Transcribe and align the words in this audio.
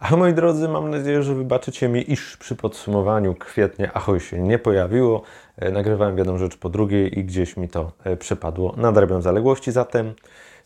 A 0.00 0.16
moi 0.16 0.34
drodzy, 0.34 0.68
mam 0.68 0.90
nadzieję, 0.90 1.22
że 1.22 1.34
wybaczycie 1.34 1.88
mi, 1.88 2.12
iż 2.12 2.36
przy 2.36 2.56
podsumowaniu 2.56 3.34
kwietnia 3.34 3.94
Ahoj 3.94 4.20
się 4.20 4.38
nie 4.38 4.58
pojawiło. 4.58 5.22
E, 5.56 5.70
nagrywałem 5.70 6.18
jedną 6.18 6.38
rzecz 6.38 6.56
po 6.56 6.68
drugiej 6.68 7.18
i 7.18 7.24
gdzieś 7.24 7.56
mi 7.56 7.68
to 7.68 7.92
e, 8.04 8.16
przepadło. 8.16 8.74
Nadrabiam 8.76 9.22
zaległości, 9.22 9.72
zatem 9.72 10.14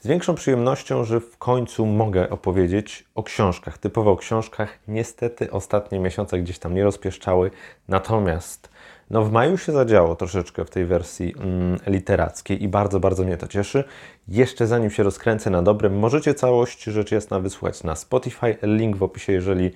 z 0.01 0.07
większą 0.07 0.35
przyjemnością, 0.35 1.05
że 1.05 1.21
w 1.21 1.39
końcu 1.39 1.87
mogę 1.87 2.31
opowiedzieć 2.31 3.05
o 3.15 3.23
książkach, 3.23 3.79
typowo 3.79 4.11
o 4.11 4.17
książkach. 4.17 4.79
Niestety 4.89 5.51
ostatnie 5.51 6.01
miesiące 6.01 6.39
gdzieś 6.39 6.59
tam 6.59 6.75
nie 6.75 6.85
rozpieszczały, 6.85 7.51
natomiast 7.89 8.72
no 9.13 9.25
w 9.25 9.33
maju 9.33 9.59
się 9.59 9.73
zadziało 9.73 10.17
troszeczkę 10.17 10.65
w 10.65 10.71
tej 10.71 10.87
wersji 10.87 11.35
mm, 11.39 11.79
literackiej 11.87 12.63
i 12.63 12.69
bardzo, 12.69 13.01
bardzo 13.01 13.25
mnie 13.25 13.37
to 13.37 13.49
cieszy. 13.49 13.85
Jeszcze 14.29 14.67
zanim 14.67 14.91
się 14.91 15.03
rozkręcę 15.03 15.51
na 15.51 15.63
dobrym, 15.63 15.99
możecie 15.99 16.35
całość 16.35 16.85
rzecz 16.85 17.13
jasna 17.13 17.41
wysłuchać 17.41 17.85
na 17.85 17.97
Spotify. 17.97 18.57
Link 18.63 18.97
w 18.97 19.03
opisie, 19.03 19.33
jeżeli 19.33 19.71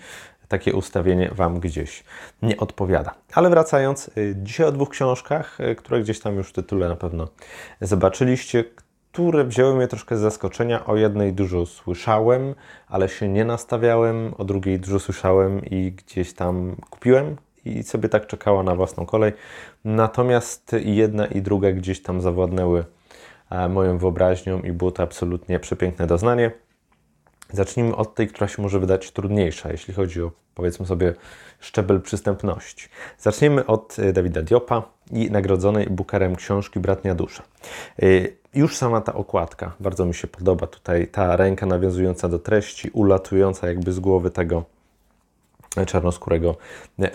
takie 0.49 0.75
ustawienie 0.75 1.31
Wam 1.35 1.61
gdzieś 1.61 2.05
nie 2.43 2.57
odpowiada. 2.57 3.15
Ale 3.33 3.51
wracając, 3.51 4.09
y, 4.09 4.35
dzisiaj 4.43 4.67
o 4.67 4.73
dwóch 4.73 4.89
książkach, 4.89 5.61
y, 5.61 5.75
które 5.75 6.01
gdzieś 6.01 6.21
tam 6.21 6.37
już 6.37 6.49
w 6.49 6.53
tytule 6.53 6.89
na 6.89 6.97
pewno 6.97 7.29
zobaczyliście, 7.81 8.65
które 9.13 9.45
wzięły 9.45 9.77
mnie 9.77 9.89
troszkę 9.89 10.17
z 10.17 10.21
zaskoczenia. 10.21 10.87
O 10.87 10.97
jednej 10.97 11.33
dużo 11.33 11.67
słyszałem, 11.67 12.55
ale 12.89 13.09
się 13.09 13.29
nie 13.29 13.45
nastawiałem, 13.45 14.35
o 14.39 14.45
drugiej 14.45 14.81
dużo 14.81 15.01
słyszałem 15.01 15.65
i 15.65 15.93
gdzieś 15.93 16.33
tam 16.33 16.77
kupiłem 16.91 17.37
i 17.69 17.83
sobie 17.83 18.09
tak 18.09 18.27
czekała 18.27 18.63
na 18.63 18.75
własną 18.75 19.07
kolej. 19.07 19.33
Natomiast 19.85 20.77
jedna 20.85 21.27
i 21.27 21.43
druga 21.43 21.73
gdzieś 21.73 22.03
tam 22.03 22.21
zawładnęły 22.21 22.85
e, 23.51 23.69
moją 23.69 23.99
wyobraźnią 23.99 24.61
i 24.61 24.73
było 24.73 24.91
to 24.91 25.03
absolutnie 25.03 25.61
przepiękne 25.61 26.07
doznanie. 26.07 26.51
Zacznijmy 27.53 27.97
od 27.97 28.15
tej, 28.15 28.29
która 28.29 28.49
się 28.49 28.63
może 28.63 28.81
wydać 28.81 29.11
trudniejsza, 29.11 29.73
jeśli 29.73 29.95
chodzi 29.95 30.23
o, 30.23 30.31
powiedzmy 30.55 30.87
sobie, 30.87 31.15
szczebel 31.61 32.01
przystępności. 32.01 32.89
Zacznijmy 33.19 33.67
od 33.67 33.99
e, 33.99 34.13
Dawida 34.13 34.43
Diopa 34.43 34.83
i 35.13 35.31
nagrodzonej 35.31 35.87
Bukarem 35.87 36.37
książki 36.37 36.81
Bratnia 36.81 37.15
Dusza. 37.15 37.43
E, 38.03 38.07
już 38.55 38.77
sama 38.77 39.01
ta 39.01 39.15
okładka 39.15 39.73
bardzo 39.81 40.05
mi 40.05 40.15
się 40.15 40.29
podoba. 40.29 40.67
Tutaj 40.67 41.07
ta 41.07 41.37
ręka 41.37 41.67
nawiązująca 41.67 42.29
do 42.29 42.39
treści, 42.39 42.91
ulatująca 42.93 43.69
jakby 43.69 43.93
z 43.93 44.01
głowy 44.01 44.31
tego 44.31 44.76
czarnoskórego 45.85 46.57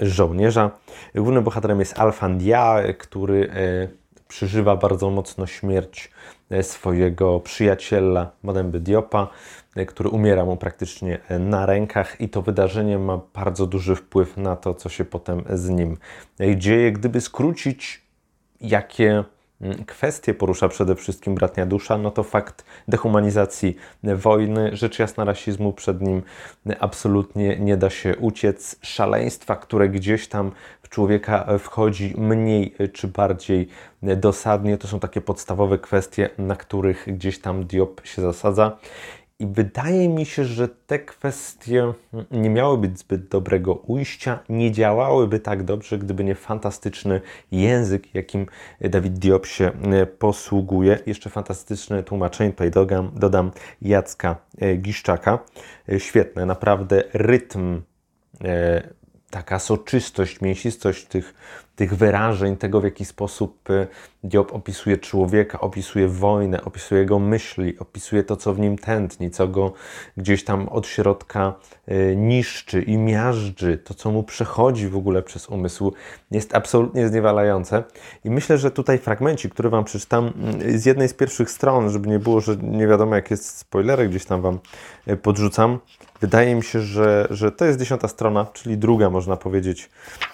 żołnierza. 0.02 0.72
Głównym 1.16 1.44
bohaterem 1.44 1.80
jest 1.80 2.00
Alfandia, 2.00 2.84
który 2.98 3.50
e, 3.50 3.88
przeżywa 4.28 4.76
bardzo 4.76 5.09
mocno 5.09 5.48
śmierć 5.48 6.12
e, 6.50 6.64
swojego 6.64 7.40
przyjaciela 7.40 8.31
Mademby 8.44 8.80
Diopa, 8.80 9.28
e, 9.76 9.86
który 9.86 10.09
umiera 10.09 10.45
mu 10.45 10.58
praktycznie 10.58 11.20
na 11.40 11.66
rękach 11.66 12.22
i 12.22 12.30
to 12.30 12.42
wydarzenie 12.42 12.98
ma 13.00 13.20
bardzo 13.34 13.68
duży 13.68 13.95
wpływ 13.95 14.38
na 14.38 14.56
to, 14.56 14.73
co 14.73 14.90
się 14.90 15.06
potem 15.06 15.44
z 15.53 15.70
nim 15.70 15.98
dzieje. 16.56 16.92
Gdyby 16.92 17.22
skrócić, 17.22 18.02
jakie 18.62 19.23
kwestie 19.88 20.34
porusza 20.34 20.70
przede 20.70 20.95
wszystkim 20.95 21.36
bratnia 21.36 21.66
dusza, 21.66 21.98
no 21.98 22.12
to 22.12 22.23
fakt 22.23 22.66
dehumanizacji 22.88 23.76
wojny, 24.03 24.76
rzecz 24.76 25.00
jasna 25.00 25.23
rasizmu 25.23 25.73
przed 25.73 26.02
nim 26.02 26.22
absolutnie 26.80 27.59
nie 27.59 27.78
da 27.78 27.90
się 27.90 28.18
uciec, 28.18 28.76
szaleństwa, 28.81 29.56
które 29.56 29.90
gdzieś 29.90 30.28
tam 30.28 30.52
w 30.81 30.90
człowieka 30.90 31.58
wchodzi 31.59 32.14
mniej 32.18 32.76
czy 32.94 33.08
bardziej 33.08 33.68
dosadnie, 34.02 34.78
to 34.78 34.88
są 34.88 35.00
takie 35.00 35.22
podstawowe 35.22 35.78
kwestie, 35.78 36.30
na 36.38 36.56
których 36.56 37.06
gdzieś 37.08 37.40
tam 37.40 37.66
Diop 37.66 38.02
się 38.06 38.22
zasadza. 38.22 38.78
I 39.42 39.47
wydaje 39.47 40.09
mi 40.09 40.25
się, 40.25 40.45
że 40.45 40.67
te 40.67 41.00
kwestie 41.00 41.94
nie 42.31 42.50
miały 42.50 42.78
być 42.78 43.00
zbyt 43.00 43.28
dobrego 43.28 43.73
ujścia, 43.73 44.39
nie 44.50 44.72
działałyby 44.72 45.39
tak 45.39 45.64
dobrze, 45.64 45.97
gdyby 45.97 46.23
nie 46.23 46.36
fantastyczny 46.36 47.22
język, 47.52 48.16
jakim 48.16 48.45
Dawid 48.81 49.14
Diop 49.14 49.45
się 49.45 49.66
e, 49.66 50.06
posługuje. 50.06 51.00
Jeszcze 51.06 51.30
fantastyczne 51.30 52.03
tłumaczenie 52.03 52.51
tutaj 52.51 52.72
dodam, 52.72 53.12
dodam 53.16 53.51
Jacka 53.81 54.35
e, 54.57 54.75
Giszczaka. 54.75 55.40
E, 55.90 56.00
świetne, 56.00 56.46
naprawdę 56.46 57.03
rytm 57.13 57.81
taka 59.30 59.59
soczystość, 59.59 60.41
mięsistość 60.41 61.06
tych, 61.06 61.34
tych 61.81 61.96
wyrażeń, 61.96 62.58
tego 62.58 62.81
w 62.81 62.84
jaki 62.84 63.06
sposób 63.06 63.69
y, 63.69 63.88
Diop 64.24 64.53
opisuje 64.53 64.97
człowieka, 64.97 65.59
opisuje 65.59 66.08
wojnę, 66.08 66.64
opisuje 66.64 67.02
jego 67.02 67.19
myśli, 67.19 67.80
opisuje 67.80 68.24
to, 68.24 68.38
co 68.38 68.53
w 68.53 68.59
nim 68.59 68.78
tętni, 68.78 69.31
co 69.31 69.47
go 69.47 69.74
gdzieś 70.18 70.44
tam 70.44 70.69
od 70.69 70.88
środka 70.88 71.53
y, 71.92 72.16
niszczy 72.18 72.81
i 72.81 72.97
miażdży, 72.97 73.78
to, 73.78 73.94
co 73.94 74.12
mu 74.12 74.24
przechodzi 74.24 74.88
w 74.88 74.97
ogóle 74.97 75.24
przez 75.24 75.50
umysł, 75.50 75.94
jest 76.31 76.56
absolutnie 76.56 77.08
zniewalające. 77.08 77.84
I 78.24 78.30
myślę, 78.30 78.58
że 78.58 78.72
tutaj 78.72 78.98
fragmencik, 78.98 79.53
który 79.53 79.69
Wam 79.69 79.84
przeczytam 79.84 80.34
y, 80.66 80.80
z 80.80 80.86
jednej 80.86 81.08
z 81.08 81.13
pierwszych 81.13 81.52
stron, 81.52 81.90
żeby 81.90 82.09
nie 82.09 82.19
było, 82.19 82.42
że 82.42 82.56
nie 82.58 82.88
wiadomo, 82.88 83.16
jak 83.16 83.31
jest 83.31 83.58
spoilery, 83.58 84.09
gdzieś 84.09 84.25
tam 84.25 84.42
Wam 84.42 84.59
podrzucam, 85.22 85.80
Wydaje 86.22 86.56
mi 86.56 86.63
się, 86.63 86.81
że, 86.81 87.28
że 87.30 87.52
to 87.52 87.66
jest 87.66 87.80
dziesiąta 87.80 88.08
strona, 88.08 88.46
czyli 88.53 88.78
druga, 88.78 89.09
można 89.09 89.38
powiedzieć, 89.38 89.90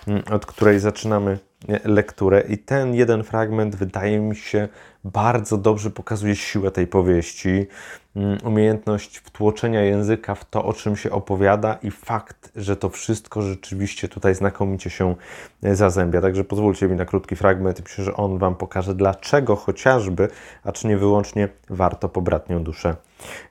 mm, 0.08 0.24
od 0.32 0.46
której 0.46 0.80
zaczynamy 0.80 1.37
lekturę. 1.84 2.42
I 2.42 2.58
ten 2.58 2.96
jeden 2.96 3.24
fragment, 3.24 3.76
wydaje 3.76 4.20
mi 4.20 4.36
się, 4.36 4.68
bardzo 5.04 5.58
dobrze 5.58 5.90
pokazuje 5.90 6.36
siłę 6.36 6.72
tej 6.72 6.88
powieści, 6.88 7.68
mm, 8.16 8.38
umiejętność 8.44 9.18
wtłoczenia 9.18 9.82
języka 9.82 10.36
w 10.36 10.46
to, 10.46 10.66
o 10.66 10.74
czym 10.74 10.96
się 10.96 11.12
opowiada, 11.12 11.78
i 11.84 11.92
fakt, 11.92 12.52
że 12.56 12.76
to 12.76 12.90
wszystko 12.90 13.42
rzeczywiście 13.42 14.08
tutaj 14.08 14.36
znakomicie 14.36 14.90
się 14.90 15.16
zazębia. 15.64 16.22
Także 16.22 16.44
pozwólcie 16.44 16.88
mi 16.88 16.96
na 16.96 17.06
krótki 17.06 17.36
fragment 17.36 17.80
i 17.80 17.84
myślę, 17.84 18.04
że 18.04 18.16
on 18.16 18.38
Wam 18.38 18.56
pokaże, 18.56 18.96
dlaczego 18.96 19.56
chociażby, 19.56 20.28
a 20.64 20.72
czy 20.72 20.88
nie 20.88 20.98
wyłącznie, 20.98 21.50
warto 21.70 22.10
po 22.10 22.22
bratnią 22.22 22.64
duszę 22.64 22.96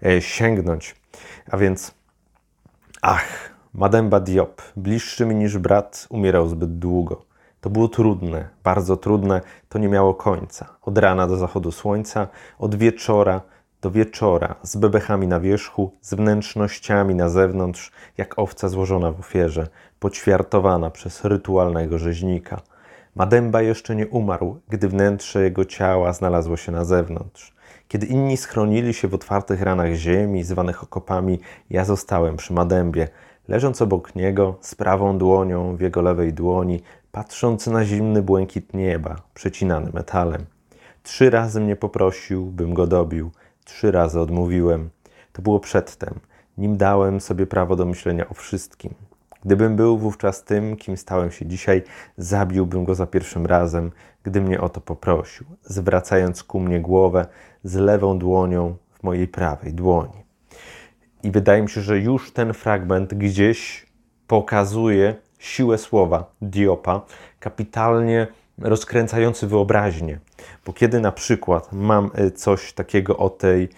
e, 0.06 0.22
sięgnąć. 0.22 0.94
A 1.50 1.56
więc 1.56 1.94
Ach, 3.02 3.50
Mademba 3.74 4.20
Diop, 4.20 4.62
bliższy 4.76 5.26
mi 5.26 5.34
niż 5.34 5.58
brat, 5.58 6.06
umierał 6.10 6.48
zbyt 6.48 6.78
długo. 6.78 7.25
To 7.66 7.70
było 7.70 7.88
trudne, 7.88 8.48
bardzo 8.64 8.96
trudne, 8.96 9.40
to 9.68 9.78
nie 9.78 9.88
miało 9.88 10.14
końca. 10.14 10.66
Od 10.82 10.98
rana 10.98 11.26
do 11.26 11.36
zachodu 11.36 11.72
słońca, 11.72 12.28
od 12.58 12.74
wieczora 12.74 13.40
do 13.82 13.90
wieczora, 13.90 14.54
z 14.62 14.76
bebechami 14.76 15.26
na 15.26 15.40
wierzchu, 15.40 15.92
z 16.00 16.14
wnętrznościami 16.14 17.14
na 17.14 17.28
zewnątrz, 17.28 17.92
jak 18.18 18.38
owca 18.38 18.68
złożona 18.68 19.12
w 19.12 19.20
ofierze, 19.20 19.66
poćwiartowana 19.98 20.90
przez 20.90 21.24
rytualnego 21.24 21.98
rzeźnika. 21.98 22.60
Mademba 23.14 23.62
jeszcze 23.62 23.96
nie 23.96 24.06
umarł, 24.06 24.60
gdy 24.68 24.88
wnętrze 24.88 25.42
jego 25.42 25.64
ciała 25.64 26.12
znalazło 26.12 26.56
się 26.56 26.72
na 26.72 26.84
zewnątrz. 26.84 27.54
Kiedy 27.88 28.06
inni 28.06 28.36
schronili 28.36 28.94
się 28.94 29.08
w 29.08 29.14
otwartych 29.14 29.62
ranach 29.62 29.94
ziemi, 29.94 30.44
zwanych 30.44 30.82
okopami, 30.82 31.40
ja 31.70 31.84
zostałem 31.84 32.36
przy 32.36 32.52
Madębie, 32.52 33.08
leżąc 33.48 33.82
obok 33.82 34.14
niego, 34.14 34.56
z 34.60 34.74
prawą 34.74 35.18
dłonią 35.18 35.76
w 35.76 35.80
jego 35.80 36.02
lewej 36.02 36.32
dłoni, 36.32 36.82
patrząc 37.16 37.66
na 37.66 37.84
zimny 37.84 38.22
błękit 38.22 38.74
nieba, 38.74 39.16
przecinany 39.34 39.90
metalem. 39.92 40.46
Trzy 41.02 41.30
razy 41.30 41.60
mnie 41.60 41.76
poprosił, 41.76 42.46
bym 42.46 42.74
go 42.74 42.86
dobił, 42.86 43.30
trzy 43.64 43.92
razy 43.92 44.20
odmówiłem. 44.20 44.90
To 45.32 45.42
było 45.42 45.60
przedtem, 45.60 46.14
nim 46.58 46.76
dałem 46.76 47.20
sobie 47.20 47.46
prawo 47.46 47.76
do 47.76 47.86
myślenia 47.86 48.28
o 48.28 48.34
wszystkim. 48.34 48.94
Gdybym 49.44 49.76
był 49.76 49.98
wówczas 49.98 50.44
tym, 50.44 50.76
kim 50.76 50.96
stałem 50.96 51.30
się 51.30 51.46
dzisiaj, 51.46 51.82
zabiłbym 52.16 52.84
go 52.84 52.94
za 52.94 53.06
pierwszym 53.06 53.46
razem, 53.46 53.90
gdy 54.22 54.40
mnie 54.40 54.60
o 54.60 54.68
to 54.68 54.80
poprosił, 54.80 55.46
zwracając 55.62 56.42
ku 56.42 56.60
mnie 56.60 56.80
głowę 56.80 57.26
z 57.64 57.74
lewą 57.74 58.18
dłonią 58.18 58.76
w 58.92 59.02
mojej 59.02 59.28
prawej 59.28 59.74
dłoni. 59.74 60.24
I 61.22 61.30
wydaje 61.30 61.62
mi 61.62 61.70
się, 61.70 61.80
że 61.80 61.98
już 61.98 62.32
ten 62.32 62.54
fragment 62.54 63.14
gdzieś 63.14 63.86
pokazuje 64.26 65.25
siłę 65.46 65.78
słowa 65.78 66.30
Diopa, 66.42 67.00
kapitalnie 67.40 68.26
rozkręcający 68.58 69.46
wyobraźnię. 69.46 70.18
Bo 70.66 70.72
kiedy 70.72 71.00
na 71.00 71.12
przykład 71.12 71.72
mam 71.72 72.10
y, 72.18 72.30
coś 72.30 72.72
takiego 72.72 73.16
o 73.16 73.30
tej 73.30 73.68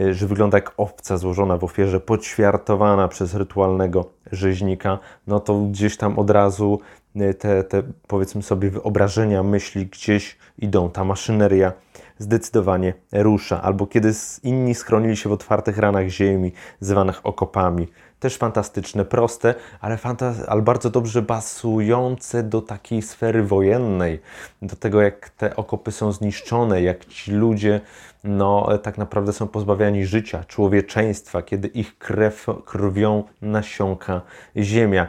Y, 0.00 0.14
że 0.14 0.26
wygląda 0.26 0.58
jak 0.58 0.72
owca 0.76 1.16
złożona 1.16 1.56
w 1.56 1.64
ofierze, 1.64 2.00
podświartowana 2.00 3.08
przez 3.08 3.34
rytualnego 3.34 4.10
rzeźnika, 4.32 4.98
no 5.26 5.40
to 5.40 5.60
gdzieś 5.60 5.96
tam 5.96 6.18
od 6.18 6.30
razu 6.30 6.80
y, 7.16 7.34
te, 7.34 7.64
te 7.64 7.82
powiedzmy 8.06 8.42
sobie 8.42 8.70
wyobrażenia, 8.70 9.42
myśli 9.42 9.86
gdzieś 9.86 10.36
idą, 10.58 10.90
ta 10.90 11.04
maszyneria 11.04 11.72
zdecydowanie 12.18 12.94
rusza. 13.12 13.62
Albo 13.62 13.86
kiedy 13.86 14.12
inni 14.42 14.74
schronili 14.74 15.16
się 15.16 15.28
w 15.28 15.32
otwartych 15.32 15.78
ranach 15.78 16.08
ziemi, 16.08 16.52
zwanych 16.80 17.26
okopami, 17.26 17.88
też 18.20 18.36
fantastyczne, 18.36 19.04
proste, 19.04 19.54
ale, 19.80 19.96
fanta- 19.96 20.44
ale 20.46 20.62
bardzo 20.62 20.90
dobrze 20.90 21.22
basujące 21.22 22.42
do 22.42 22.62
takiej 22.62 23.02
sfery 23.02 23.42
wojennej, 23.42 24.20
do 24.62 24.76
tego 24.76 25.02
jak 25.02 25.30
te 25.30 25.56
okopy 25.56 25.92
są 25.92 26.12
zniszczone, 26.12 26.82
jak 26.82 27.04
ci 27.04 27.32
ludzie 27.32 27.80
no, 28.24 28.78
tak 28.82 28.98
naprawdę 28.98 29.32
są 29.32 29.48
pozbawiani 29.48 30.06
życia, 30.06 30.44
człowieczeństwa, 30.44 31.42
kiedy 31.42 31.68
ich 31.68 31.98
krew, 31.98 32.46
krwią 32.64 33.24
nasiąka 33.42 34.20
ziemia. 34.56 35.08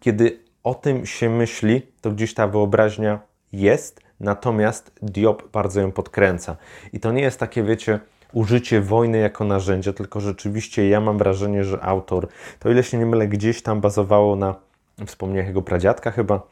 Kiedy 0.00 0.40
o 0.64 0.74
tym 0.74 1.06
się 1.06 1.30
myśli, 1.30 1.82
to 2.00 2.10
gdzieś 2.10 2.34
ta 2.34 2.46
wyobraźnia 2.46 3.20
jest, 3.52 4.00
natomiast 4.20 4.92
Diop 5.02 5.50
bardzo 5.52 5.80
ją 5.80 5.92
podkręca. 5.92 6.56
I 6.92 7.00
to 7.00 7.12
nie 7.12 7.22
jest 7.22 7.40
takie, 7.40 7.62
wiecie, 7.62 8.00
użycie 8.32 8.80
wojny 8.80 9.18
jako 9.18 9.44
narzędzia, 9.44 9.92
tylko 9.92 10.20
rzeczywiście 10.20 10.88
ja 10.88 11.00
mam 11.00 11.18
wrażenie, 11.18 11.64
że 11.64 11.84
autor, 11.84 12.28
to 12.58 12.70
ile 12.70 12.82
się 12.82 12.98
nie 12.98 13.06
mylę, 13.06 13.28
gdzieś 13.28 13.62
tam 13.62 13.80
bazowało 13.80 14.36
na 14.36 14.54
wspomnieniach 15.06 15.46
jego 15.46 15.62
pradziadka 15.62 16.10
chyba, 16.10 16.42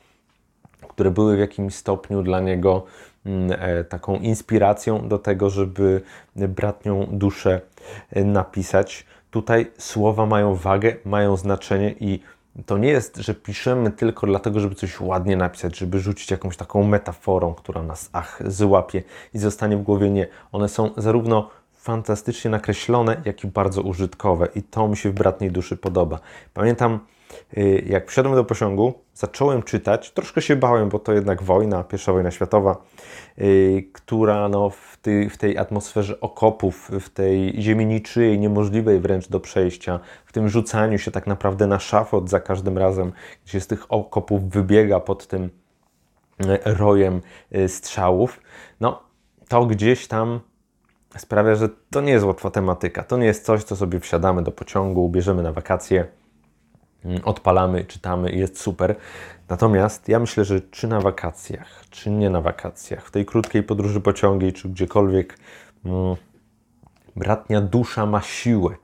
które 0.89 1.11
były 1.11 1.37
w 1.37 1.41
jakimś 1.41 1.75
stopniu 1.75 2.23
dla 2.23 2.41
niego 2.41 2.85
mm, 3.27 3.59
e, 3.61 3.85
taką 3.85 4.17
inspiracją 4.17 5.09
do 5.09 5.19
tego, 5.19 5.51
żeby 5.51 6.03
bratnią 6.37 7.07
duszę 7.11 7.61
e, 8.11 8.25
napisać. 8.25 9.07
Tutaj 9.31 9.71
słowa 9.79 10.27
mają 10.27 10.55
wagę, 10.55 10.97
mają 11.05 11.37
znaczenie 11.37 11.95
i 12.01 12.21
to 12.67 12.79
nie 12.79 12.89
jest, 12.89 13.17
że 13.17 13.35
piszemy 13.35 13.91
tylko 13.91 14.27
dlatego, 14.27 14.61
żeby 14.61 14.75
coś 14.75 15.01
ładnie 15.01 15.37
napisać, 15.37 15.79
żeby 15.79 16.01
rzucić 16.01 16.31
jakąś 16.31 16.57
taką 16.57 16.83
metaforą, 16.83 17.55
która 17.55 17.83
nas 17.83 18.11
ach, 18.13 18.43
złapie 18.47 19.03
i 19.35 19.39
zostanie 19.39 19.77
w 19.77 19.83
głowie. 19.83 20.11
Nie. 20.11 20.27
One 20.53 20.69
są 20.69 20.91
zarówno 20.97 21.51
fantastycznie 21.79 22.51
nakreślone, 22.51 23.23
jak 23.25 23.45
i 23.45 23.47
bardzo 23.47 23.83
użytkowe 23.83 24.49
i 24.55 24.63
to 24.63 24.89
mi 24.89 24.97
się 24.97 25.11
w 25.11 25.13
Bratniej 25.13 25.51
Duszy 25.51 25.77
podoba. 25.77 26.21
Pamiętam, 26.55 27.01
y, 27.59 27.85
jak 27.87 28.11
wsiadłem 28.11 28.35
do 28.35 28.45
pociągu, 28.45 28.95
zacząłem 29.15 29.63
czytać, 29.63 30.11
troszkę 30.11 30.43
się 30.43 30.57
bałem, 30.57 30.89
bo 30.89 30.99
to 30.99 31.13
jednak 31.13 31.43
wojna, 31.43 31.85
pierwsza 31.85 32.13
wojna 32.13 32.31
światowa, 32.31 32.77
y, 33.39 33.89
która 33.93 34.49
no, 34.49 34.71
w, 34.71 34.97
tej, 35.03 35.31
w 35.31 35.37
tej 35.37 35.59
atmosferze 35.59 36.21
okopów, 36.21 36.91
w 37.01 37.09
tej 37.11 37.63
ziemi 37.63 37.87
niczyjej, 37.87 38.39
niemożliwej 38.39 39.01
wręcz 39.01 39.29
do 39.29 39.41
przejścia, 39.41 40.01
w 40.27 40.33
tym 40.33 40.49
rzucaniu 40.49 40.99
się 40.99 41.11
tak 41.11 41.27
naprawdę 41.27 41.67
na 41.67 41.79
szafot 41.79 42.31
za 42.31 42.41
każdym 42.41 42.79
razem, 42.79 43.13
gdzie 43.47 43.61
z 43.61 43.67
tych 43.67 43.93
okopów 43.93 44.51
wybiega 44.51 45.01
pod 45.01 45.27
tym 45.27 45.45
y, 45.45 46.59
rojem 46.65 47.21
strzałów, 47.69 48.41
no 48.81 49.03
to 49.49 49.67
gdzieś 49.67 50.09
tam 50.09 50.41
sprawia, 51.19 51.55
że 51.55 51.69
to 51.91 52.01
nie 52.01 52.13
jest 52.13 52.25
łatwa 52.25 52.51
tematyka. 52.51 53.03
To 53.03 53.17
nie 53.17 53.27
jest 53.27 53.45
coś, 53.45 53.65
co 53.65 53.77
sobie 53.77 54.01
wsiadamy 54.01 54.43
do 54.43 54.53
pociągu, 54.53 55.09
bierzemy 55.09 55.43
na 55.43 55.53
wakacje, 55.53 56.07
mm, 57.05 57.21
odpalamy, 57.25 57.85
czytamy 57.85 58.31
i 58.31 58.39
jest 58.39 58.61
super. 58.61 58.97
Natomiast 59.49 60.09
ja 60.09 60.19
myślę, 60.19 60.45
że 60.45 60.61
czy 60.61 60.89
na 60.89 61.01
wakacjach, 61.01 61.85
czy 61.91 62.11
nie 62.11 62.31
na 62.31 62.41
wakacjach, 62.41 63.07
w 63.07 63.11
tej 63.11 63.27
krótkiej 63.27 63.63
podróży 63.63 64.01
pociągiem, 64.01 64.53
czy 64.53 64.69
gdziekolwiek, 64.69 65.39
mm, 65.85 66.17
bratnia 67.17 67.61
dusza 67.61 68.07
ma 68.07 68.21
siłę. 68.23 68.75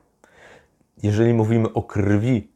Jeżeli 1.03 1.33
mówimy 1.33 1.73
o 1.73 1.83
krwi 1.83 2.47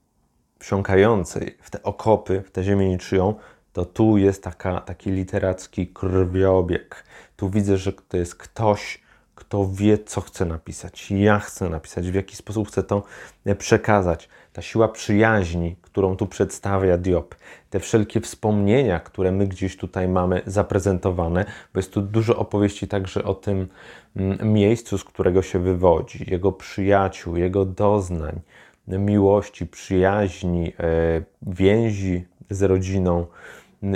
wsiąkającej 0.60 1.58
w 1.62 1.70
te 1.70 1.84
okopy, 1.84 2.44
w 2.46 2.52
tę 2.52 2.64
ziemię 2.64 2.90
niczyją, 2.90 3.36
to 3.74 3.86
tu 3.86 4.18
jest 4.18 4.44
taka, 4.44 4.82
taki 4.82 5.12
literacki 5.12 5.88
krwiobieg. 5.88 7.04
Tu 7.36 7.50
widzę, 7.50 7.78
że 7.78 7.94
to 7.94 8.18
jest 8.18 8.36
ktoś, 8.36 9.02
kto 9.40 9.70
wie, 9.74 9.98
co 9.98 10.22
chce 10.22 10.46
napisać, 10.46 11.12
ja 11.12 11.40
chcę 11.40 11.70
napisać, 11.70 12.12
w 12.12 12.16
jaki 12.16 12.36
sposób 12.36 12.68
chcę 12.68 12.84
to 12.84 13.04
e, 13.46 13.56
przekazać. 13.56 14.30
Ta 14.54 14.62
siła 14.62 14.88
przyjaźni, 14.88 15.76
którą 15.82 16.16
tu 16.16 16.28
przedstawia 16.28 16.98
Diop, 16.98 17.36
te 17.70 17.80
wszelkie 17.80 18.22
wspomnienia, 18.22 19.00
które 19.00 19.32
my 19.32 19.48
gdzieś 19.48 19.78
tutaj 19.78 20.08
mamy 20.08 20.42
zaprezentowane, 20.46 21.46
bo 21.74 21.80
jest 21.80 21.94
tu 21.94 22.02
dużo 22.02 22.38
opowieści 22.38 22.88
także 22.88 23.24
o 23.24 23.36
tym 23.36 23.68
mm, 24.16 24.54
miejscu, 24.54 24.98
z 24.98 25.04
którego 25.04 25.42
się 25.42 25.60
wywodzi, 25.60 26.32
jego 26.32 26.52
przyjaciół, 26.52 27.38
jego 27.38 27.66
doznań, 27.66 28.40
miłości, 28.88 29.68
przyjaźni, 29.68 30.74
e, 30.80 31.22
więzi 31.42 32.26
z 32.50 32.62
rodziną 32.64 33.26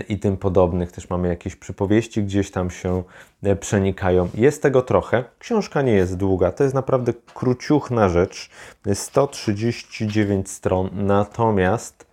i 0.08 0.20
tym 0.20 0.38
podobnych. 0.38 0.92
Też 0.92 1.10
mamy 1.10 1.28
jakieś 1.28 1.56
przypowieści, 1.56 2.24
gdzieś 2.24 2.52
tam 2.52 2.70
się 2.70 3.04
e, 3.44 3.56
przenikają. 3.56 4.30
Jest 4.34 4.62
tego 4.62 4.82
trochę. 4.82 5.24
Książka 5.40 5.82
nie 5.82 5.92
jest 5.92 6.18
długa, 6.18 6.52
to 6.52 6.64
jest 6.64 6.76
naprawdę 6.76 7.14
króciuchna 7.34 8.10
rzecz. 8.10 8.50
139 8.94 10.50
stron, 10.50 10.90
natomiast 10.94 12.08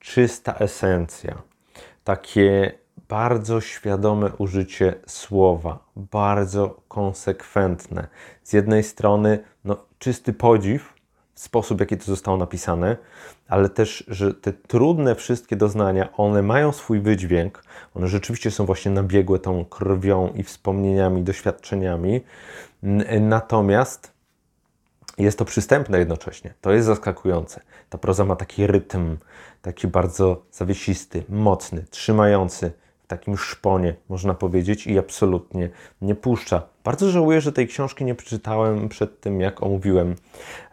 czysta 0.00 0.54
esencja. 0.54 1.42
Takie 2.04 2.72
bardzo 3.08 3.60
świadome 3.60 4.30
użycie 4.38 4.94
słowa, 5.06 5.78
bardzo 5.96 6.80
konsekwentne. 6.88 8.06
Z 8.42 8.52
jednej 8.52 8.82
strony, 8.82 9.38
no, 9.64 9.76
czysty 9.98 10.32
podziw 10.32 10.91
sposób, 11.42 11.80
jaki 11.80 11.96
to 11.96 12.04
zostało 12.04 12.36
napisane, 12.36 12.96
ale 13.48 13.68
też, 13.68 14.04
że 14.08 14.34
te 14.34 14.52
trudne 14.52 15.14
wszystkie 15.14 15.56
doznania, 15.56 16.08
one 16.16 16.42
mają 16.42 16.72
swój 16.72 17.00
wydźwięk, 17.00 17.64
one 17.94 18.08
rzeczywiście 18.08 18.50
są 18.50 18.66
właśnie 18.66 18.90
nabiegłe 18.90 19.38
tą 19.38 19.64
krwią 19.64 20.32
i 20.34 20.42
wspomnieniami, 20.42 21.22
doświadczeniami, 21.22 22.20
natomiast 23.20 24.12
jest 25.18 25.38
to 25.38 25.44
przystępne 25.44 25.98
jednocześnie. 25.98 26.54
To 26.60 26.72
jest 26.72 26.86
zaskakujące. 26.86 27.60
Ta 27.90 27.98
proza 27.98 28.24
ma 28.24 28.36
taki 28.36 28.66
rytm, 28.66 29.16
taki 29.62 29.88
bardzo 29.88 30.42
zawiesisty, 30.52 31.24
mocny, 31.28 31.84
trzymający 31.90 32.72
takim 33.16 33.36
szponie, 33.36 33.94
można 34.08 34.34
powiedzieć, 34.34 34.86
i 34.86 34.98
absolutnie 34.98 35.70
nie 36.02 36.14
puszcza. 36.14 36.62
Bardzo 36.84 37.10
żałuję, 37.10 37.40
że 37.40 37.52
tej 37.52 37.68
książki 37.68 38.04
nie 38.04 38.14
przeczytałem 38.14 38.88
przed 38.88 39.20
tym, 39.20 39.40
jak 39.40 39.62
omówiłem 39.62 40.14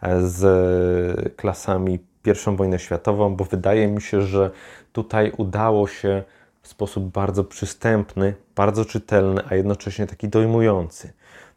e, 0.02 0.28
z 0.28 1.36
klasami 1.36 1.94
I 2.26 2.56
wojnę 2.56 2.78
światową, 2.78 3.36
bo 3.36 3.44
wydaje 3.44 3.88
mi 3.88 4.02
się, 4.02 4.22
że 4.22 4.50
tutaj 4.92 5.32
udało 5.36 5.88
się 5.88 6.22
w 6.62 6.68
sposób 6.68 7.04
bardzo 7.04 7.44
przystępny, 7.44 8.34
bardzo 8.56 8.84
czytelny, 8.84 9.42
a 9.48 9.54
jednocześnie 9.54 10.06
taki 10.06 10.28
dojmujący, 10.28 11.12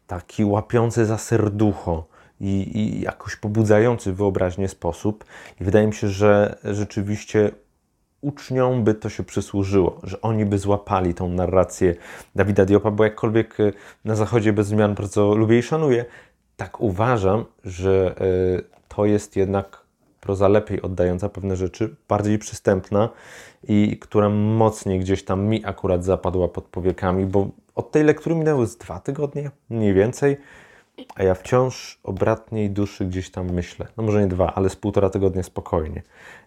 taki 0.06 0.44
łapiący 0.44 1.06
za 1.06 1.18
serducho 1.18 2.06
i, 2.40 2.78
i 2.78 3.00
jakoś 3.00 3.36
pobudzający 3.36 4.12
wyobraźnię 4.12 4.68
sposób. 4.68 5.24
I 5.60 5.64
wydaje 5.64 5.86
mi 5.86 5.94
się, 5.94 6.08
że 6.08 6.58
rzeczywiście 6.64 7.50
uczniom 8.24 8.84
by 8.84 8.94
to 8.94 9.08
się 9.08 9.22
przysłużyło, 9.22 10.00
że 10.02 10.20
oni 10.20 10.46
by 10.46 10.58
złapali 10.58 11.14
tą 11.14 11.28
narrację 11.28 11.94
Dawida 12.34 12.64
Diopa, 12.64 12.90
bo 12.90 13.04
jakkolwiek 13.04 13.60
y, 13.60 13.72
na 14.04 14.14
Zachodzie 14.14 14.52
bez 14.52 14.66
zmian 14.66 14.94
bardzo 14.94 15.34
lubię 15.34 15.58
i 15.58 15.62
szanuję, 15.62 16.04
tak 16.56 16.80
uważam, 16.80 17.44
że 17.64 18.14
y, 18.58 18.64
to 18.88 19.04
jest 19.04 19.36
jednak 19.36 19.84
proza 20.20 20.48
lepiej 20.48 20.82
oddająca 20.82 21.28
pewne 21.28 21.56
rzeczy, 21.56 21.96
bardziej 22.08 22.38
przystępna 22.38 23.08
i 23.68 23.98
która 23.98 24.28
mocniej 24.28 25.00
gdzieś 25.00 25.24
tam 25.24 25.44
mi 25.44 25.64
akurat 25.64 26.04
zapadła 26.04 26.48
pod 26.48 26.64
powiekami, 26.64 27.26
bo 27.26 27.48
od 27.74 27.90
tej 27.90 28.04
lektury 28.04 28.34
minęły 28.34 28.66
z 28.66 28.76
dwa 28.76 29.00
tygodnie, 29.00 29.50
mniej 29.70 29.94
więcej, 29.94 30.36
a 31.14 31.22
ja 31.22 31.34
wciąż 31.34 31.98
o 32.02 32.12
bratniej 32.12 32.70
duszy 32.70 33.04
gdzieś 33.04 33.30
tam 33.30 33.50
myślę. 33.50 33.86
No 33.96 34.02
może 34.02 34.20
nie 34.20 34.26
dwa, 34.26 34.54
ale 34.54 34.70
z 34.70 34.76
półtora 34.76 35.10
tygodnia 35.10 35.42
spokojnie 35.42 36.02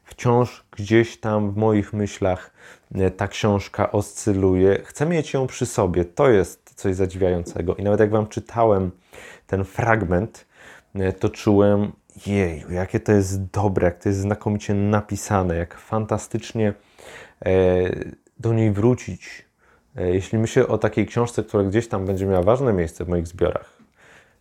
wciąż 0.07 0.65
gdzieś 0.71 1.17
tam 1.17 1.51
w 1.51 1.57
moich 1.57 1.93
myślach 1.93 2.51
e, 2.95 3.11
ta 3.11 3.27
książka 3.27 3.91
oscyluje. 3.91 4.81
Chcę 4.85 5.05
mieć 5.05 5.33
ją 5.33 5.47
przy 5.47 5.65
sobie. 5.65 6.05
To 6.05 6.29
jest 6.29 6.73
coś 6.75 6.95
zadziwiającego. 6.95 7.75
I 7.75 7.83
nawet 7.83 7.99
jak 7.99 8.09
Wam 8.09 8.27
czytałem 8.27 8.91
ten 9.47 9.63
fragment, 9.63 10.45
e, 10.95 11.13
to 11.13 11.29
czułem, 11.29 11.91
jej, 12.27 12.65
jakie 12.69 12.99
to 12.99 13.11
jest 13.11 13.43
dobre, 13.45 13.85
jak 13.85 14.03
to 14.03 14.09
jest 14.09 14.21
znakomicie 14.21 14.73
napisane, 14.73 15.55
jak 15.55 15.77
fantastycznie 15.77 16.73
e, 17.45 17.53
do 18.39 18.53
niej 18.53 18.71
wrócić. 18.71 19.47
Jeśli 19.95 20.39
myślę 20.39 20.67
o 20.67 20.77
takiej 20.77 21.05
książce, 21.05 21.43
która 21.43 21.63
gdzieś 21.63 21.87
tam 21.87 22.05
będzie 22.05 22.25
miała 22.25 22.43
ważne 22.43 22.73
miejsce 22.73 23.05
w 23.05 23.07
moich 23.07 23.27
zbiorach, 23.27 23.76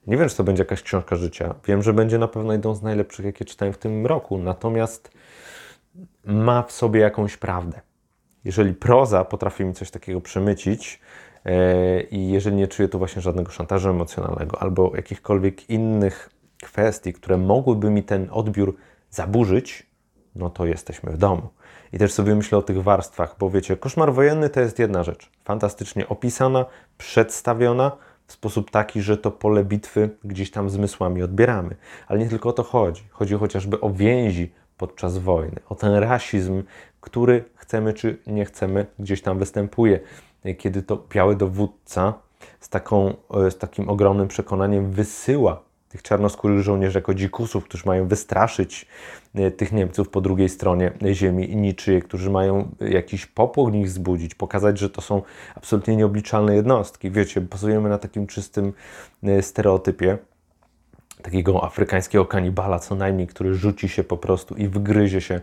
nie 0.06 0.16
wiem, 0.16 0.28
czy 0.28 0.36
to 0.36 0.44
będzie 0.44 0.62
jakaś 0.62 0.82
książka 0.82 1.16
życia. 1.16 1.54
Wiem, 1.66 1.82
że 1.82 1.92
będzie 1.92 2.18
na 2.18 2.28
pewno 2.28 2.52
jedną 2.52 2.75
z 2.75 2.82
najlepszych, 2.82 3.26
jakie 3.26 3.44
czytałem 3.44 3.75
w 3.75 3.78
tym 3.78 4.06
roku. 4.06 4.38
Natomiast 4.38 5.10
ma 6.25 6.62
w 6.62 6.72
sobie 6.72 7.00
jakąś 7.00 7.36
prawdę. 7.36 7.80
Jeżeli 8.44 8.75
proza 8.75 9.25
potrafi 9.25 9.64
mi 9.64 9.75
coś 9.75 9.90
takiego 9.90 10.20
przemycić 10.20 11.00
yy, 11.44 11.52
i 12.10 12.30
jeżeli 12.30 12.56
nie 12.56 12.68
czuję 12.68 12.88
tu 12.88 12.98
właśnie 12.98 13.22
żadnego 13.22 13.50
szantażu 13.50 13.88
emocjonalnego 13.90 14.62
albo 14.62 14.92
jakichkolwiek 14.96 15.70
innych 15.70 16.30
kwestii, 16.62 17.12
które 17.12 17.36
mogłyby 17.36 17.90
mi 17.90 18.02
ten 18.02 18.28
odbiór 18.30 18.76
zaburzyć, 19.10 19.86
no 20.34 20.50
to 20.50 20.66
jesteśmy 20.66 21.12
w 21.12 21.18
domu. 21.18 21.48
I 21.92 21.98
też 21.98 22.12
sobie 22.12 22.34
myślę 22.34 22.58
o 22.58 22.62
tych 22.62 22.82
warstwach, 22.82 23.36
bo 23.38 23.50
wiecie, 23.50 23.76
koszmar 23.76 24.12
wojenny 24.12 24.50
to 24.50 24.60
jest 24.60 24.78
jedna 24.78 25.02
rzecz. 25.02 25.30
Fantastycznie 25.44 26.08
opisana, 26.08 26.64
przedstawiona, 26.98 27.92
w 28.26 28.33
sposób 28.33 28.71
taki, 28.71 29.02
że 29.02 29.16
to 29.16 29.30
pole 29.30 29.64
bitwy 29.64 30.11
gdzieś 30.25 30.50
tam 30.50 30.71
zmysłami 30.71 31.23
odbieramy. 31.23 31.76
Ale 32.09 32.18
nie 32.18 32.28
tylko 32.28 32.49
o 32.49 32.52
to 32.52 32.62
chodzi. 32.62 33.02
Chodzi 33.11 33.35
chociażby 33.35 33.80
o 33.80 33.90
więzi 33.90 34.52
podczas 34.78 35.18
wojny, 35.18 35.61
o 35.68 35.75
ten 35.75 35.95
rasizm, 35.95 36.62
który 37.00 37.45
chcemy 37.54 37.95
czy 37.95 38.18
nie 38.26 38.45
chcemy, 38.45 38.87
gdzieś 38.99 39.23
tam 39.23 39.38
występuje. 39.38 40.00
Kiedy 40.59 40.83
to 40.83 41.04
biały 41.14 41.37
dowódca 41.37 42.14
z, 42.61 42.68
taką, 42.68 43.14
z 43.50 43.59
takim 43.59 43.88
ogromnym 43.88 44.28
przekonaniem 44.28 44.90
wysyła 44.90 45.65
tych 45.88 46.02
czarnoskórych 46.02 46.62
żołnierzy 46.62 46.99
jako 46.99 47.14
dzikusów, 47.14 47.64
którzy 47.64 47.83
mają 47.87 48.09
wystraszyć 48.09 48.87
e, 49.35 49.50
tych 49.50 49.73
Niemców 49.73 50.09
po 50.09 50.21
drugiej 50.21 50.49
stronie 50.49 50.93
ziemi 51.12 51.57
niczyje, 51.57 52.00
którzy 52.02 52.31
mają 52.31 52.71
jakiś 52.81 53.26
popłoch 53.26 53.73
nich 53.73 53.87
wzbudzić, 53.87 54.35
pokazać, 54.35 54.78
że 54.78 54.90
to 54.90 55.00
są 55.00 55.23
absolutnie 55.55 55.97
nieobliczalne 55.97 56.57
jednostki. 56.57 57.11
Wiecie, 57.11 57.40
bazujemy 57.40 57.88
na 57.88 57.99
takim 57.99 58.26
czystym 58.26 58.73
e, 59.23 59.43
stereotypie 59.43 60.19
takiego 61.23 61.64
afrykańskiego 61.64 62.25
kanibala 62.25 62.78
co 62.78 62.95
najmniej, 62.95 63.26
który 63.26 63.55
rzuci 63.55 63.88
się 63.88 64.05
po 64.05 64.16
prostu 64.16 64.55
i 64.55 64.69
wgryzie 64.69 65.21
się 65.21 65.40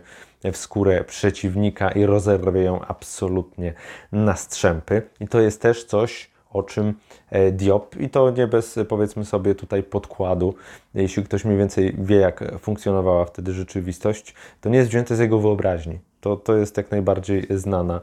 w 0.52 0.56
skórę 0.56 1.04
przeciwnika 1.04 1.90
i 1.90 2.06
rozerwie 2.06 2.62
ją 2.62 2.80
absolutnie 2.80 3.74
na 4.12 4.36
strzępy. 4.36 5.02
I 5.20 5.28
to 5.28 5.40
jest 5.40 5.62
też 5.62 5.84
coś, 5.84 6.30
o 6.54 6.62
czym 6.62 6.94
e, 7.30 7.52
Diop 7.52 7.96
i 7.96 8.10
to 8.10 8.30
nie 8.30 8.46
bez 8.46 8.78
powiedzmy 8.88 9.24
sobie 9.24 9.54
tutaj 9.54 9.82
podkładu, 9.82 10.54
jeśli 10.94 11.24
ktoś 11.24 11.44
mniej 11.44 11.58
więcej 11.58 11.96
wie 11.98 12.16
jak 12.16 12.58
funkcjonowała 12.58 13.24
wtedy 13.24 13.52
rzeczywistość, 13.52 14.34
to 14.60 14.68
nie 14.68 14.78
jest 14.78 14.90
wzięte 14.90 15.16
z 15.16 15.18
jego 15.18 15.38
wyobraźni. 15.38 15.98
To, 16.20 16.36
to 16.36 16.56
jest 16.56 16.76
jak 16.76 16.90
najbardziej 16.90 17.46
znana 17.50 17.94
e, 17.94 18.00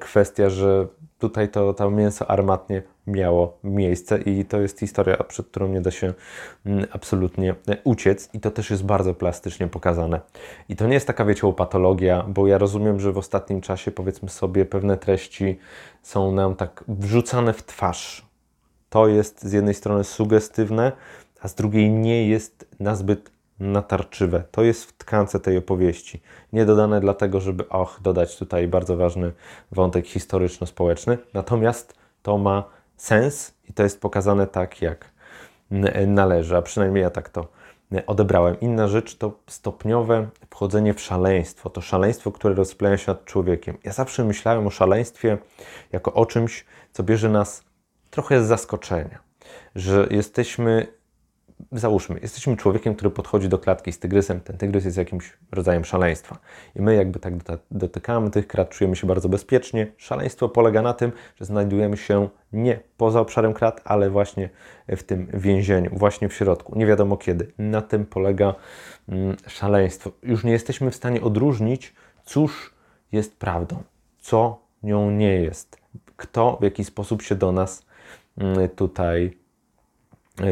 kwestia, 0.00 0.50
że 0.50 0.86
tutaj 1.18 1.48
to, 1.48 1.74
to 1.74 1.90
mięso 1.90 2.30
armatnie 2.30 2.82
miało 3.06 3.58
miejsce 3.64 4.18
i 4.18 4.44
to 4.44 4.60
jest 4.60 4.80
historia, 4.80 5.16
przed 5.16 5.46
którą 5.46 5.68
nie 5.68 5.80
da 5.80 5.90
się 5.90 6.14
mm, 6.66 6.86
absolutnie 6.92 7.54
e, 7.68 7.76
uciec 7.84 8.30
i 8.32 8.40
to 8.40 8.50
też 8.50 8.70
jest 8.70 8.84
bardzo 8.84 9.14
plastycznie 9.14 9.68
pokazane. 9.68 10.20
I 10.68 10.76
to 10.76 10.86
nie 10.86 10.94
jest 10.94 11.06
taka, 11.06 11.24
wiecie, 11.24 11.52
patologia, 11.52 12.24
bo 12.28 12.46
ja 12.46 12.58
rozumiem, 12.58 13.00
że 13.00 13.12
w 13.12 13.18
ostatnim 13.18 13.60
czasie, 13.60 13.90
powiedzmy 13.90 14.28
sobie, 14.28 14.64
pewne 14.64 14.96
treści 14.96 15.58
są 16.02 16.32
nam 16.32 16.54
tak 16.54 16.84
wrzucane 16.88 17.52
w 17.52 17.62
twarz. 17.62 18.26
To 18.90 19.08
jest 19.08 19.42
z 19.42 19.52
jednej 19.52 19.74
strony 19.74 20.04
sugestywne, 20.04 20.92
a 21.40 21.48
z 21.48 21.54
drugiej 21.54 21.90
nie 21.90 22.28
jest 22.28 22.68
nazbyt 22.80 23.33
natarczywe. 23.60 24.44
To 24.50 24.62
jest 24.62 24.84
w 24.84 24.92
tkance 24.92 25.40
tej 25.40 25.56
opowieści. 25.56 26.22
Nie 26.52 26.64
dodane 26.64 27.00
dlatego, 27.00 27.40
żeby 27.40 27.68
och, 27.68 27.98
dodać 28.02 28.36
tutaj 28.36 28.68
bardzo 28.68 28.96
ważny 28.96 29.32
wątek 29.72 30.06
historyczno-społeczny. 30.06 31.18
Natomiast 31.34 31.94
to 32.22 32.38
ma 32.38 32.64
sens 32.96 33.54
i 33.68 33.72
to 33.72 33.82
jest 33.82 34.00
pokazane 34.00 34.46
tak, 34.46 34.82
jak 34.82 35.10
należy, 36.06 36.56
a 36.56 36.62
przynajmniej 36.62 37.02
ja 37.02 37.10
tak 37.10 37.28
to 37.28 37.48
odebrałem. 38.06 38.60
Inna 38.60 38.88
rzecz 38.88 39.16
to 39.18 39.32
stopniowe 39.46 40.28
wchodzenie 40.50 40.94
w 40.94 41.00
szaleństwo. 41.00 41.70
To 41.70 41.80
szaleństwo, 41.80 42.32
które 42.32 42.54
rozpleja 42.54 42.96
się 42.96 43.12
nad 43.12 43.24
człowiekiem. 43.24 43.78
Ja 43.84 43.92
zawsze 43.92 44.24
myślałem 44.24 44.66
o 44.66 44.70
szaleństwie 44.70 45.38
jako 45.92 46.14
o 46.14 46.26
czymś, 46.26 46.64
co 46.92 47.02
bierze 47.02 47.28
nas 47.28 47.64
trochę 48.10 48.44
z 48.44 48.46
zaskoczenia. 48.46 49.18
Że 49.74 50.06
jesteśmy 50.10 50.86
załóżmy, 51.72 52.20
jesteśmy 52.22 52.56
człowiekiem, 52.56 52.94
który 52.94 53.10
podchodzi 53.10 53.48
do 53.48 53.58
klatki 53.58 53.92
z 53.92 53.98
tygrysem, 53.98 54.40
ten 54.40 54.58
tygrys 54.58 54.84
jest 54.84 54.96
jakimś 54.96 55.32
rodzajem 55.52 55.84
szaleństwa. 55.84 56.38
I 56.76 56.82
my 56.82 56.94
jakby 56.94 57.18
tak 57.18 57.34
dotykamy 57.70 58.30
tych 58.30 58.46
krat, 58.46 58.70
czujemy 58.70 58.96
się 58.96 59.06
bardzo 59.06 59.28
bezpiecznie. 59.28 59.92
Szaleństwo 59.96 60.48
polega 60.48 60.82
na 60.82 60.94
tym, 60.94 61.12
że 61.36 61.44
znajdujemy 61.44 61.96
się 61.96 62.28
nie 62.52 62.80
poza 62.96 63.20
obszarem 63.20 63.54
krat, 63.54 63.80
ale 63.84 64.10
właśnie 64.10 64.50
w 64.88 65.02
tym 65.02 65.26
więzieniu, 65.34 65.90
właśnie 65.92 66.28
w 66.28 66.34
środku. 66.34 66.78
Nie 66.78 66.86
wiadomo 66.86 67.16
kiedy. 67.16 67.52
Na 67.58 67.82
tym 67.82 68.06
polega 68.06 68.54
mm, 69.08 69.36
szaleństwo. 69.46 70.10
Już 70.22 70.44
nie 70.44 70.52
jesteśmy 70.52 70.90
w 70.90 70.94
stanie 70.94 71.22
odróżnić, 71.22 71.94
cóż 72.24 72.74
jest 73.12 73.36
prawdą, 73.36 73.82
co 74.20 74.58
nią 74.82 75.10
nie 75.10 75.42
jest. 75.42 75.78
Kto 76.16 76.56
w 76.60 76.64
jaki 76.64 76.84
sposób 76.84 77.22
się 77.22 77.34
do 77.34 77.52
nas 77.52 77.86
mm, 78.38 78.68
tutaj 78.68 79.43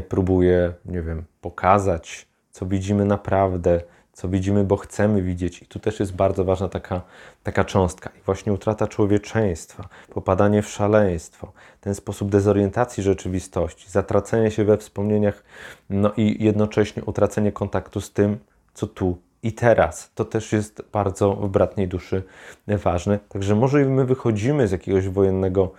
próbuje, 0.08 0.72
nie 0.84 1.02
wiem, 1.02 1.24
pokazać, 1.40 2.26
co 2.50 2.66
widzimy 2.66 3.04
naprawdę, 3.04 3.80
co 4.12 4.28
widzimy, 4.28 4.64
bo 4.64 4.76
chcemy 4.76 5.22
widzieć. 5.22 5.62
I 5.62 5.66
tu 5.66 5.78
też 5.78 6.00
jest 6.00 6.14
bardzo 6.14 6.44
ważna 6.44 6.68
taka, 6.68 7.02
taka 7.42 7.64
cząstka. 7.64 8.10
I 8.18 8.22
właśnie 8.26 8.52
utrata 8.52 8.86
człowieczeństwa, 8.86 9.88
popadanie 10.14 10.62
w 10.62 10.68
szaleństwo, 10.68 11.52
ten 11.80 11.94
sposób 11.94 12.30
dezorientacji 12.30 13.02
rzeczywistości, 13.02 13.90
zatracenie 13.90 14.50
się 14.50 14.64
we 14.64 14.78
wspomnieniach, 14.78 15.44
no 15.90 16.12
i 16.16 16.44
jednocześnie 16.44 17.04
utracenie 17.04 17.52
kontaktu 17.52 18.00
z 18.00 18.12
tym, 18.12 18.38
co 18.74 18.86
tu 18.86 19.18
i 19.42 19.52
teraz. 19.52 20.10
To 20.14 20.24
też 20.24 20.52
jest 20.52 20.82
bardzo 20.92 21.32
w 21.32 21.48
bratniej 21.48 21.88
duszy 21.88 22.22
ważne. 22.66 23.18
Także 23.28 23.54
może 23.54 23.78
my 23.78 24.04
wychodzimy 24.04 24.68
z 24.68 24.72
jakiegoś 24.72 25.08
wojennego 25.08 25.72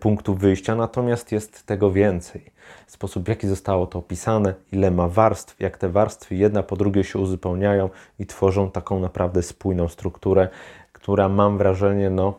punktu 0.00 0.34
wyjścia, 0.34 0.74
natomiast 0.74 1.32
jest 1.32 1.66
tego 1.66 1.90
więcej. 1.90 2.52
Sposób, 2.86 3.24
w 3.24 3.28
jaki 3.28 3.48
zostało 3.48 3.86
to 3.86 3.98
opisane, 3.98 4.54
ile 4.72 4.90
ma 4.90 5.08
warstw, 5.08 5.60
jak 5.60 5.78
te 5.78 5.88
warstwy 5.88 6.34
jedna 6.34 6.62
po 6.62 6.76
drugiej 6.76 7.04
się 7.04 7.18
uzupełniają 7.18 7.90
i 8.18 8.26
tworzą 8.26 8.70
taką 8.70 9.00
naprawdę 9.00 9.42
spójną 9.42 9.88
strukturę, 9.88 10.48
która 10.92 11.28
mam 11.28 11.58
wrażenie, 11.58 12.10
no, 12.10 12.38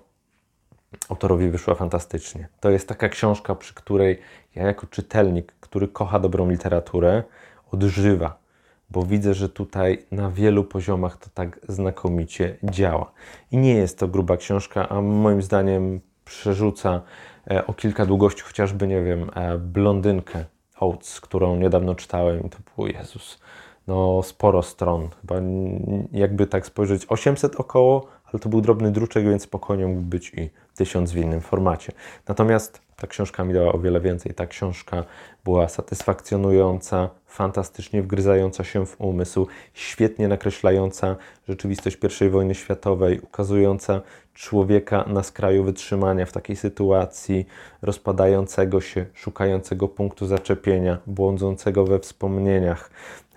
autorowi 1.09 1.49
wyszła 1.49 1.75
fantastycznie. 1.75 2.47
To 2.59 2.69
jest 2.69 2.87
taka 2.87 3.09
książka, 3.09 3.55
przy 3.55 3.73
której 3.73 4.19
ja 4.55 4.63
jako 4.63 4.87
czytelnik, 4.87 5.53
który 5.59 5.87
kocha 5.87 6.19
dobrą 6.19 6.49
literaturę, 6.49 7.23
odżywa, 7.71 8.44
bo 8.89 9.03
widzę, 9.03 9.33
że 9.33 9.49
tutaj 9.49 10.05
na 10.11 10.31
wielu 10.31 10.63
poziomach 10.63 11.17
to 11.17 11.29
tak 11.33 11.59
znakomicie 11.69 12.57
działa. 12.63 13.11
I 13.51 13.57
nie 13.57 13.73
jest 13.73 13.99
to 13.99 14.07
gruba 14.07 14.37
książka, 14.37 14.89
a 14.89 15.01
moim 15.01 15.41
zdaniem 15.41 16.01
przerzuca 16.25 17.01
e, 17.51 17.67
o 17.67 17.73
kilka 17.73 18.05
długości, 18.05 18.41
chociażby, 18.41 18.87
nie 18.87 19.03
wiem, 19.03 19.31
e, 19.35 19.57
blondynkę 19.57 20.45
Oates, 20.79 21.21
którą 21.21 21.55
niedawno 21.55 21.95
czytałem 21.95 22.45
i 22.45 22.49
to 22.49 22.57
było, 22.75 22.87
Jezus, 22.87 23.39
no 23.87 24.23
sporo 24.23 24.61
stron, 24.61 25.09
chyba 25.21 25.35
jakby 26.11 26.47
tak 26.47 26.65
spojrzeć, 26.65 27.05
800 27.09 27.55
około, 27.55 28.07
ale 28.25 28.39
to 28.39 28.49
był 28.49 28.61
drobny 28.61 28.91
druczek, 28.91 29.23
więc 29.23 29.43
spokojnie 29.43 29.87
mógł 29.87 30.01
być 30.01 30.33
i 30.33 30.49
1000 30.75 31.11
w 31.11 31.17
innym 31.17 31.41
formacie. 31.41 31.91
Natomiast 32.27 32.84
ta 32.95 33.07
książka 33.07 33.43
mi 33.43 33.53
dała 33.53 33.73
o 33.73 33.79
wiele 33.79 34.01
więcej. 34.01 34.33
Ta 34.33 34.47
książka 34.47 35.03
była 35.43 35.69
satysfakcjonująca, 35.69 37.09
fantastycznie 37.27 38.01
wgryzająca 38.01 38.63
się 38.63 38.85
w 38.85 39.01
umysł, 39.01 39.47
świetnie 39.73 40.27
nakreślająca 40.27 41.15
rzeczywistość 41.49 41.97
I 42.21 42.29
wojny 42.29 42.55
światowej, 42.55 43.19
ukazująca 43.19 44.01
człowieka 44.33 45.05
na 45.07 45.23
skraju 45.23 45.63
wytrzymania 45.63 46.25
w 46.25 46.31
takiej 46.31 46.55
sytuacji, 46.55 47.45
rozpadającego 47.81 48.81
się, 48.81 49.05
szukającego 49.13 49.87
punktu 49.87 50.27
zaczepienia, 50.27 50.97
błądzącego 51.07 51.85
we 51.85 51.99
wspomnieniach, 51.99 52.89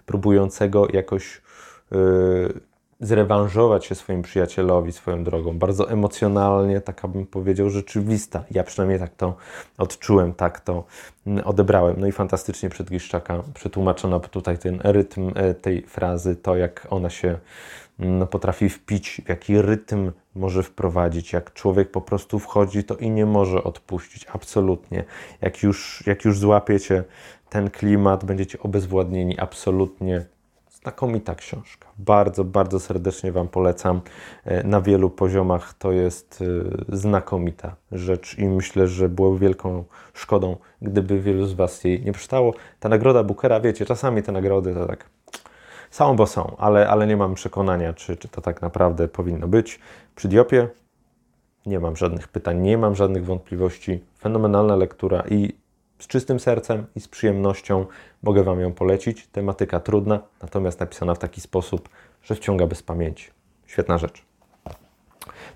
próbującego 0.07 0.89
jakoś 0.93 1.43
yy, 1.91 2.68
zrewanżować 3.01 3.85
się 3.85 3.95
swoim 3.95 4.23
przyjacielowi 4.23 4.93
swoją 4.93 5.25
drogą. 5.25 5.59
Bardzo 5.59 5.91
emocjonalnie, 5.91 6.81
taka 6.81 7.09
bym 7.09 7.27
powiedział, 7.27 7.71
rzeczywista. 7.71 8.45
Ja 8.51 8.65
przynajmniej 8.65 8.99
tak 8.99 9.15
to 9.15 9.37
odczułem, 9.79 10.35
tak 10.35 10.61
to 10.61 10.85
mm, 11.27 11.47
odebrałem. 11.47 11.97
No 11.99 12.07
i 12.07 12.13
fantastycznie 12.13 12.71
przed 12.71 12.91
Giszczaka 12.91 13.43
przetłumaczono 13.55 14.21
tutaj 14.21 14.59
ten 14.59 14.81
rytm 14.85 15.33
e, 15.35 15.55
tej 15.55 15.83
frazy, 15.83 16.37
to 16.37 16.57
jak 16.57 16.87
ona 16.91 17.11
się 17.11 17.39
mm, 17.99 18.19
no, 18.19 18.27
potrafi 18.27 18.69
wpić, 18.69 19.23
w 19.25 19.29
jaki 19.29 19.63
rytm 19.63 20.13
może 20.35 20.63
wprowadzić. 20.63 21.33
Jak 21.33 21.53
człowiek 21.53 21.91
po 21.91 22.01
prostu 22.01 22.39
wchodzi, 22.39 22.85
to 22.85 22.97
i 22.97 23.11
nie 23.11 23.27
może 23.27 23.65
odpuścić, 23.65 24.27
absolutnie. 24.33 25.05
Jak 25.41 25.63
już, 25.63 26.03
jak 26.07 26.25
już 26.25 26.39
złapiecie 26.39 27.05
ten 27.49 27.71
klimat, 27.71 28.25
będziecie 28.25 28.59
obezwładnieni, 28.59 29.39
absolutnie 29.39 30.27
Znakomita 30.83 31.35
książka. 31.35 31.89
Bardzo, 31.99 32.45
bardzo 32.45 32.81
serdecznie 32.81 33.33
Wam 33.33 33.49
polecam. 33.49 34.01
E, 34.45 34.65
na 34.65 34.81
wielu 34.81 35.11
poziomach 35.11 35.75
to 35.75 35.93
jest 35.93 36.45
e, 36.91 36.97
znakomita 36.97 37.77
rzecz 37.93 38.39
i 38.39 38.49
myślę, 38.49 38.89
że 38.89 39.09
byłoby 39.09 39.39
wielką 39.39 39.85
szkodą, 40.15 40.57
gdyby 40.83 41.21
wielu 41.21 41.47
z 41.47 41.53
Was 41.53 41.85
jej 41.85 42.05
nie 42.05 42.13
przeczytało. 42.13 42.55
Ta 42.81 42.89
nagroda 42.89 43.25
Bookera, 43.25 43.61
wiecie, 43.61 43.87
czasami 43.87 44.23
te 44.23 44.33
nagrody 44.33 44.75
to 44.75 44.87
tak 44.87 45.11
są, 45.91 46.17
bo 46.17 46.27
są, 46.27 46.57
ale, 46.59 46.89
ale 46.89 47.07
nie 47.07 47.17
mam 47.17 47.35
przekonania, 47.35 47.93
czy, 47.93 48.17
czy 48.17 48.29
to 48.29 48.41
tak 48.41 48.63
naprawdę 48.63 49.09
powinno 49.09 49.49
być. 49.49 49.81
Przy 50.17 50.29
Diopie 50.29 50.69
nie 51.67 51.81
mam 51.81 51.97
żadnych 51.97 52.29
pytań, 52.29 52.61
nie 52.61 52.79
mam 52.79 52.95
żadnych 52.95 53.25
wątpliwości. 53.25 54.05
Fenomenalna 54.19 54.77
lektura 54.77 55.25
i 55.31 55.55
z 55.99 56.07
czystym 56.07 56.41
sercem 56.41 56.87
i 56.97 57.01
z 57.01 57.09
przyjemnością 57.09 57.87
mogę 58.23 58.43
Wam 58.43 58.61
ją 58.61 58.73
polecić. 58.73 59.27
Tematyka 59.27 59.81
trudna, 59.81 60.21
natomiast 60.43 60.81
napisana 60.81 61.15
w 61.15 61.19
taki 61.19 61.41
sposób, 61.41 61.89
że 62.23 62.35
wciąga 62.35 62.67
bez 62.67 62.83
pamięci. 62.83 63.31
Świetna 63.67 63.99
rzecz. 63.99 64.25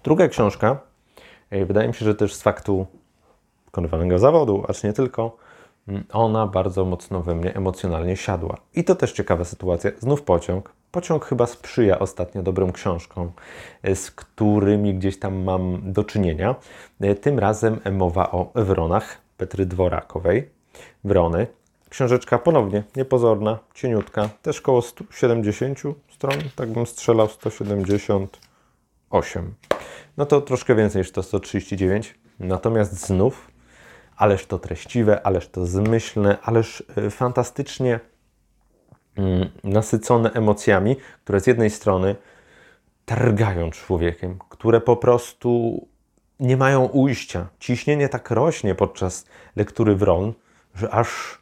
Druga 0.05 0.29
książka, 0.29 0.81
e, 1.51 1.65
wydaje 1.65 1.89
mi 1.89 1.95
się, 1.95 2.05
że 2.05 2.15
też 2.15 2.35
z 2.35 2.43
faktu 2.43 2.87
wykonywanego 3.65 4.19
zawodu, 4.19 4.65
acz 4.69 4.85
nie 4.85 4.93
tylko, 4.93 5.37
mm, 5.89 6.05
ona 6.13 6.47
bardzo 6.47 6.85
mocno 6.85 7.23
we 7.23 7.35
mnie 7.35 7.55
emocjonalnie 7.55 8.17
siadła. 8.17 8.57
I 8.75 8.85
to 8.85 8.95
też 8.95 9.13
ciekawa 9.13 9.45
sytuacja. 9.45 9.91
Znów 9.99 10.23
pociąg. 10.23 10.73
Pociąg 10.91 11.25
chyba 11.25 11.47
sprzyja 11.47 11.99
ostatnio 11.99 12.43
dobrym 12.43 12.73
książkom, 12.73 13.33
e, 13.83 13.97
z 13.97 14.11
którymi 14.11 14.95
gdzieś 14.95 15.19
tam 15.19 15.43
mam 15.45 15.93
do 15.93 16.05
czynienia. 16.05 16.55
E, 17.01 17.15
tym 17.15 17.39
razem 17.39 17.81
mowa 17.93 18.31
o 18.31 18.51
Wronach 18.55 19.22
Petry 19.37 19.67
Dworakowej. 19.67 20.51
Wrony. 21.05 21.47
Książeczka 21.89 22.39
ponownie 22.39 22.83
niepozorna, 22.97 23.59
cieniutka, 23.75 24.29
też 24.43 24.61
około 24.61 24.83
170 24.83 25.79
stron, 26.11 26.35
tak 26.57 26.71
bym 26.71 26.87
strzelał 26.87 27.29
178. 27.29 29.55
No 30.17 30.27
to 30.27 30.41
troszkę 30.41 30.75
więcej 30.75 31.01
niż 31.01 31.13
to 31.13 31.23
139. 31.23 32.15
Natomiast 32.41 33.07
znów, 33.07 33.51
ależ 34.17 34.47
to 34.47 34.59
treściwe, 34.59 35.27
ależ 35.27 35.49
to 35.49 35.67
zmyślne, 35.67 36.39
ależ 36.43 36.85
e, 36.97 37.11
fantastycznie 37.11 38.01
mm, 39.17 39.51
nasycone 39.65 40.33
emocjami, 40.33 40.97
które 41.25 41.41
z 41.41 41.47
jednej 41.47 41.71
strony 41.71 42.17
targają 43.05 43.71
człowiekiem, 43.71 44.39
które 44.49 44.81
po 44.81 44.97
prostu 44.97 45.81
nie 46.43 46.57
mają 46.57 46.85
ujścia. 46.85 47.47
Ciśnienie 47.59 48.09
tak 48.09 48.31
rośnie 48.31 48.75
podczas 48.75 49.25
lektury 49.57 49.97
wron, 49.97 50.33
że 50.75 50.91
aż 50.91 51.39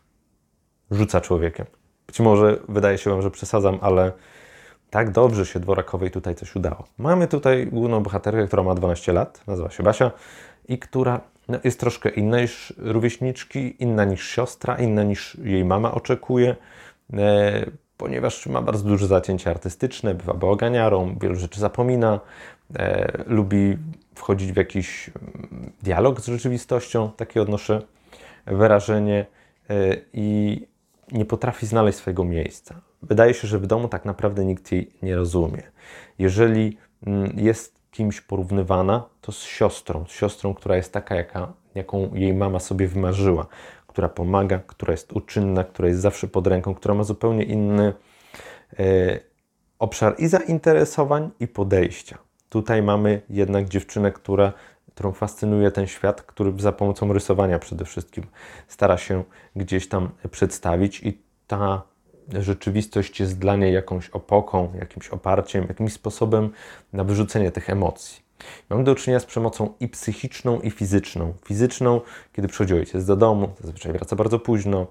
rzuca 0.90 1.20
człowiekiem. 1.20 1.66
Być 2.06 2.20
może 2.20 2.58
wydaje 2.68 2.98
się 2.98 3.10
Wam, 3.10 3.22
że 3.22 3.30
przesadzam, 3.30 3.78
ale 3.80 4.12
tak 4.90 5.10
dobrze 5.10 5.46
się 5.46 5.60
Dworakowej 5.60 6.10
tutaj 6.10 6.34
coś 6.34 6.56
udało. 6.56 6.84
Mamy 6.98 7.28
tutaj 7.28 7.66
główną 7.66 8.02
bohaterkę, 8.02 8.46
która 8.46 8.62
ma 8.62 8.74
12 8.74 9.12
lat, 9.12 9.46
nazywa 9.46 9.70
się 9.70 9.82
Basia 9.82 10.10
i 10.68 10.78
która 10.78 11.20
no, 11.48 11.58
jest 11.64 11.80
troszkę 11.80 12.08
inna 12.08 12.40
niż 12.40 12.72
rówieśniczki, 12.78 13.82
inna 13.82 14.04
niż 14.04 14.28
siostra, 14.28 14.76
inna 14.76 15.02
niż 15.02 15.34
jej 15.34 15.64
mama 15.64 15.92
oczekuje, 15.92 16.56
e, 17.12 17.66
ponieważ 17.96 18.46
ma 18.46 18.62
bardzo 18.62 18.84
duże 18.84 19.06
zacięcie 19.06 19.50
artystyczne, 19.50 20.14
bywa 20.14 20.34
bałaganiarą, 20.34 21.16
wielu 21.20 21.34
rzeczy 21.34 21.60
zapomina, 21.60 22.20
e, 22.78 23.12
lubi 23.26 23.76
wchodzić 24.20 24.52
w 24.52 24.56
jakiś 24.56 25.10
mm, 25.10 25.72
dialog 25.82 26.20
z 26.20 26.26
rzeczywistością, 26.26 27.10
takie 27.16 27.42
odnoszę 27.42 27.82
wrażenie 28.46 29.26
e, 29.70 29.96
i 30.12 30.60
nie 31.12 31.24
potrafi 31.24 31.66
znaleźć 31.66 31.98
swojego 31.98 32.24
miejsca. 32.24 32.80
Wydaje 33.02 33.34
się, 33.34 33.48
że 33.48 33.58
w 33.58 33.66
domu 33.66 33.88
tak 33.88 34.04
naprawdę 34.04 34.44
nikt 34.44 34.72
jej 34.72 34.90
nie 35.02 35.16
rozumie. 35.16 35.62
Jeżeli 36.18 36.78
mm, 37.06 37.32
jest 37.36 37.80
kimś 37.90 38.20
porównywana, 38.20 39.04
to 39.20 39.32
z 39.32 39.42
siostrą, 39.42 40.04
z 40.08 40.12
siostrą, 40.12 40.54
która 40.54 40.76
jest 40.76 40.92
taka, 40.92 41.14
jaka, 41.14 41.52
jaką 41.74 42.14
jej 42.14 42.34
mama 42.34 42.60
sobie 42.60 42.88
wymarzyła, 42.88 43.46
która 43.86 44.08
pomaga, 44.08 44.58
która 44.58 44.92
jest 44.92 45.12
uczynna, 45.12 45.64
która 45.64 45.88
jest 45.88 46.00
zawsze 46.00 46.28
pod 46.28 46.46
ręką, 46.46 46.74
która 46.74 46.94
ma 46.94 47.04
zupełnie 47.04 47.44
inny 47.44 47.92
e, 48.78 49.20
obszar 49.78 50.14
i 50.18 50.28
zainteresowań, 50.28 51.30
i 51.40 51.48
podejścia. 51.48 52.29
Tutaj 52.50 52.82
mamy 52.82 53.22
jednak 53.30 53.68
dziewczynę, 53.68 54.12
która, 54.12 54.52
którą 54.94 55.12
fascynuje 55.12 55.70
ten 55.70 55.86
świat, 55.86 56.22
który 56.22 56.52
za 56.58 56.72
pomocą 56.72 57.12
rysowania 57.12 57.58
przede 57.58 57.84
wszystkim 57.84 58.24
stara 58.68 58.98
się 58.98 59.24
gdzieś 59.56 59.88
tam 59.88 60.08
przedstawić, 60.30 61.00
i 61.00 61.18
ta 61.46 61.82
rzeczywistość 62.38 63.20
jest 63.20 63.38
dla 63.38 63.56
niej 63.56 63.74
jakąś 63.74 64.08
opoką, 64.08 64.72
jakimś 64.78 65.08
oparciem, 65.08 65.64
jakimś 65.68 65.92
sposobem 65.92 66.50
na 66.92 67.04
wyrzucenie 67.04 67.50
tych 67.50 67.70
emocji. 67.70 68.22
Mamy 68.70 68.84
do 68.84 68.94
czynienia 68.94 69.20
z 69.20 69.24
przemocą 69.24 69.74
i 69.80 69.88
psychiczną, 69.88 70.60
i 70.60 70.70
fizyczną. 70.70 71.34
Fizyczną, 71.44 72.00
kiedy 72.32 72.48
przychodzi 72.48 72.74
ojciec 72.74 73.04
do 73.04 73.16
domu, 73.16 73.48
zazwyczaj 73.60 73.92
wraca 73.92 74.16
bardzo 74.16 74.38
późno, 74.38 74.86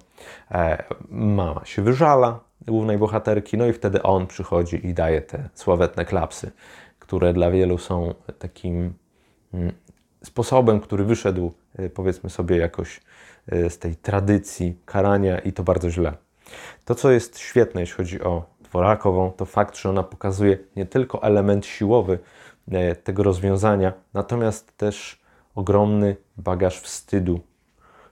e, 0.51 0.83
mama 1.09 1.61
się 1.65 1.81
wyżala 1.81 2.39
głównej 2.67 2.97
bohaterki, 2.97 3.57
no 3.57 3.65
i 3.65 3.73
wtedy 3.73 4.03
on 4.03 4.27
przychodzi 4.27 4.87
i 4.87 4.93
daje 4.93 5.21
te 5.21 5.49
sławetne 5.53 6.05
klapsy, 6.05 6.51
które 7.09 7.33
dla 7.33 7.51
wielu 7.51 7.77
są 7.77 8.13
takim 8.39 8.93
mm, 9.53 9.71
sposobem, 10.23 10.79
który 10.79 11.03
wyszedł, 11.03 11.53
e, 11.75 11.89
powiedzmy 11.89 12.29
sobie, 12.29 12.57
jakoś 12.57 13.01
e, 13.47 13.69
z 13.69 13.79
tej 13.79 13.95
tradycji 13.95 14.77
karania 14.85 15.39
i 15.39 15.53
to 15.53 15.63
bardzo 15.63 15.89
źle. 15.89 16.13
To, 16.85 16.95
co 16.95 17.11
jest 17.11 17.39
świetne, 17.39 17.81
jeśli 17.81 17.95
chodzi 17.95 18.21
o 18.21 18.45
Dworakową, 18.61 19.31
to 19.31 19.45
fakt, 19.45 19.77
że 19.77 19.89
ona 19.89 20.03
pokazuje 20.03 20.57
nie 20.75 20.85
tylko 20.85 21.23
element 21.23 21.65
siłowy 21.65 22.19
e, 22.71 22.95
tego 22.95 23.23
rozwiązania, 23.23 23.93
natomiast 24.13 24.77
też 24.77 25.19
ogromny 25.55 26.15
bagaż 26.37 26.79
wstydu, 26.79 27.39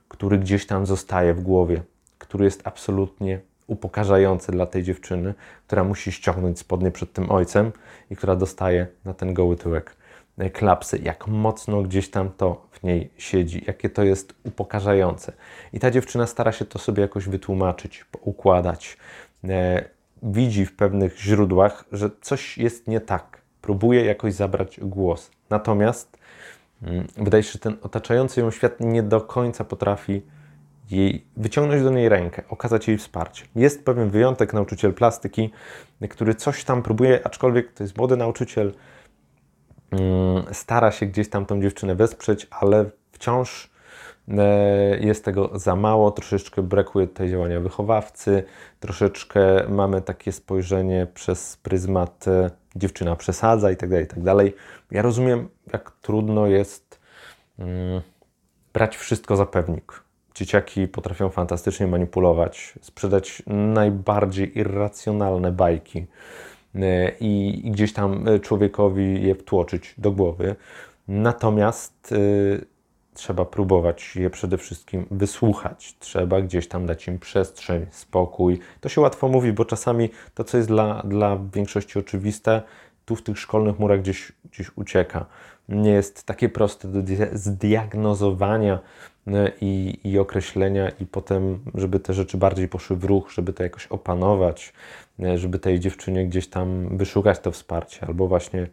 który 0.08 0.38
gdzieś 0.38 0.66
tam 0.66 0.86
zostaje 0.86 1.34
w 1.34 1.40
głowie, 1.40 1.82
który 2.18 2.44
jest 2.44 2.66
absolutnie 2.66 3.40
upokarzający 3.68 4.52
dla 4.52 4.66
tej 4.66 4.82
dziewczyny, 4.82 5.34
która 5.66 5.84
musi 5.84 6.12
ściągnąć 6.12 6.58
spodnie 6.58 6.90
przed 6.90 7.12
tym 7.12 7.30
ojcem 7.30 7.72
i 8.10 8.16
która 8.16 8.36
dostaje 8.36 8.86
na 9.04 9.14
ten 9.14 9.34
goły 9.34 9.56
tyłek 9.56 9.96
e, 10.38 10.50
klapsy, 10.50 10.98
jak 11.02 11.28
mocno 11.28 11.82
gdzieś 11.82 12.10
tam 12.10 12.30
to 12.36 12.66
w 12.70 12.82
niej 12.82 13.10
siedzi, 13.18 13.64
jakie 13.66 13.90
to 13.90 14.02
jest 14.02 14.34
upokarzające. 14.44 15.32
I 15.72 15.78
ta 15.80 15.90
dziewczyna 15.90 16.26
stara 16.26 16.52
się 16.52 16.64
to 16.64 16.78
sobie 16.78 17.02
jakoś 17.02 17.28
wytłumaczyć, 17.28 18.04
układać. 18.20 18.96
E, 19.44 19.84
widzi 20.22 20.66
w 20.66 20.76
pewnych 20.76 21.18
źródłach, 21.18 21.84
że 21.92 22.10
coś 22.20 22.58
jest 22.58 22.88
nie 22.88 23.00
tak. 23.00 23.38
Próbuje 23.62 24.04
jakoś 24.04 24.34
zabrać 24.34 24.80
głos. 24.82 25.30
Natomiast 25.50 26.18
mm, 26.82 27.06
wydaje 27.16 27.42
się, 27.42 27.52
że 27.52 27.58
ten 27.58 27.76
otaczający 27.82 28.40
ją 28.40 28.50
świat 28.50 28.80
nie 28.80 29.02
do 29.02 29.20
końca 29.20 29.64
potrafi 29.64 30.22
jej, 30.90 31.24
wyciągnąć 31.36 31.82
do 31.82 31.90
niej 31.90 32.08
rękę, 32.08 32.42
okazać 32.48 32.88
jej 32.88 32.98
wsparcie. 32.98 33.44
Jest 33.56 33.84
pewien 33.84 34.10
wyjątek, 34.10 34.52
nauczyciel 34.52 34.94
plastyki, 34.94 35.50
który 36.10 36.34
coś 36.34 36.64
tam 36.64 36.82
próbuje, 36.82 37.20
aczkolwiek 37.24 37.72
to 37.72 37.84
jest 37.84 37.98
młody 37.98 38.16
nauczyciel, 38.16 38.74
mm, 39.90 40.44
stara 40.52 40.90
się 40.90 41.06
gdzieś 41.06 41.28
tam 41.28 41.46
tą 41.46 41.62
dziewczynę 41.62 41.94
wesprzeć, 41.94 42.46
ale 42.50 42.84
wciąż 43.12 43.70
e, 44.28 44.98
jest 44.98 45.24
tego 45.24 45.50
za 45.54 45.76
mało, 45.76 46.10
troszeczkę 46.10 46.62
brakuje 46.62 47.06
tutaj 47.06 47.30
działania 47.30 47.60
wychowawcy, 47.60 48.44
troszeczkę 48.80 49.40
mamy 49.68 50.02
takie 50.02 50.32
spojrzenie 50.32 51.06
przez 51.14 51.56
pryzmat 51.56 52.28
e, 52.28 52.50
dziewczyna 52.76 53.16
przesadza 53.16 53.70
i 53.70 53.76
tak 53.76 53.90
dalej, 53.90 54.04
i 54.04 54.08
tak 54.08 54.22
dalej. 54.22 54.54
Ja 54.90 55.02
rozumiem, 55.02 55.48
jak 55.72 55.90
trudno 55.90 56.46
jest 56.46 57.00
mm, 57.58 58.02
brać 58.72 58.96
wszystko 58.96 59.36
za 59.36 59.46
pewnik 59.46 60.07
dzieciaki 60.38 60.88
potrafią 60.88 61.30
fantastycznie 61.30 61.86
manipulować, 61.86 62.74
sprzedać 62.80 63.42
najbardziej 63.46 64.58
irracjonalne 64.58 65.52
bajki 65.52 66.06
e, 66.74 67.12
i, 67.20 67.62
i 67.66 67.70
gdzieś 67.70 67.92
tam 67.92 68.28
e, 68.28 68.40
człowiekowi 68.40 69.22
je 69.22 69.34
wtłoczyć 69.34 69.94
do 69.98 70.12
głowy. 70.12 70.56
Natomiast 71.08 72.12
y, 72.12 72.66
trzeba 73.14 73.44
próbować 73.44 74.16
je 74.16 74.30
przede 74.30 74.58
wszystkim 74.58 75.06
wysłuchać. 75.10 75.96
Trzeba 75.98 76.40
gdzieś 76.40 76.68
tam 76.68 76.86
dać 76.86 77.08
im 77.08 77.18
przestrzeń, 77.18 77.86
spokój. 77.90 78.58
To 78.80 78.88
się 78.88 79.00
łatwo 79.00 79.28
mówi, 79.28 79.52
bo 79.52 79.64
czasami 79.64 80.10
to, 80.34 80.44
co 80.44 80.56
jest 80.56 80.68
dla, 80.68 81.02
dla 81.02 81.38
większości 81.54 81.98
oczywiste, 81.98 82.62
tu 83.04 83.16
w 83.16 83.22
tych 83.22 83.38
szkolnych 83.38 83.78
murach 83.78 84.00
gdzieś, 84.00 84.32
gdzieś 84.52 84.70
ucieka. 84.76 85.26
Nie 85.68 85.90
jest 85.90 86.24
takie 86.24 86.48
proste 86.48 86.88
do 86.88 86.98
zdiagnozowania 87.32 88.78
i, 89.60 89.98
i 90.04 90.18
określenia, 90.18 90.88
i 91.00 91.06
potem, 91.06 91.58
żeby 91.74 92.00
te 92.00 92.14
rzeczy 92.14 92.38
bardziej 92.38 92.68
poszły 92.68 92.96
w 92.96 93.04
ruch, 93.04 93.30
żeby 93.30 93.52
to 93.52 93.62
jakoś 93.62 93.86
opanować, 93.86 94.72
e, 95.22 95.38
żeby 95.38 95.58
tej 95.58 95.80
dziewczynie 95.80 96.26
gdzieś 96.26 96.48
tam 96.48 96.96
wyszukać 96.96 97.38
to 97.38 97.50
wsparcie, 97.50 98.06
albo 98.06 98.26
właśnie 98.26 98.66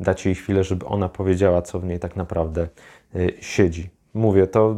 dać 0.00 0.26
jej 0.26 0.34
chwilę, 0.34 0.64
żeby 0.64 0.86
ona 0.86 1.08
powiedziała, 1.08 1.62
co 1.62 1.80
w 1.80 1.84
niej 1.84 1.98
tak 1.98 2.16
naprawdę 2.16 2.68
e, 3.14 3.18
siedzi. 3.40 3.90
Mówię, 4.14 4.46
to 4.46 4.76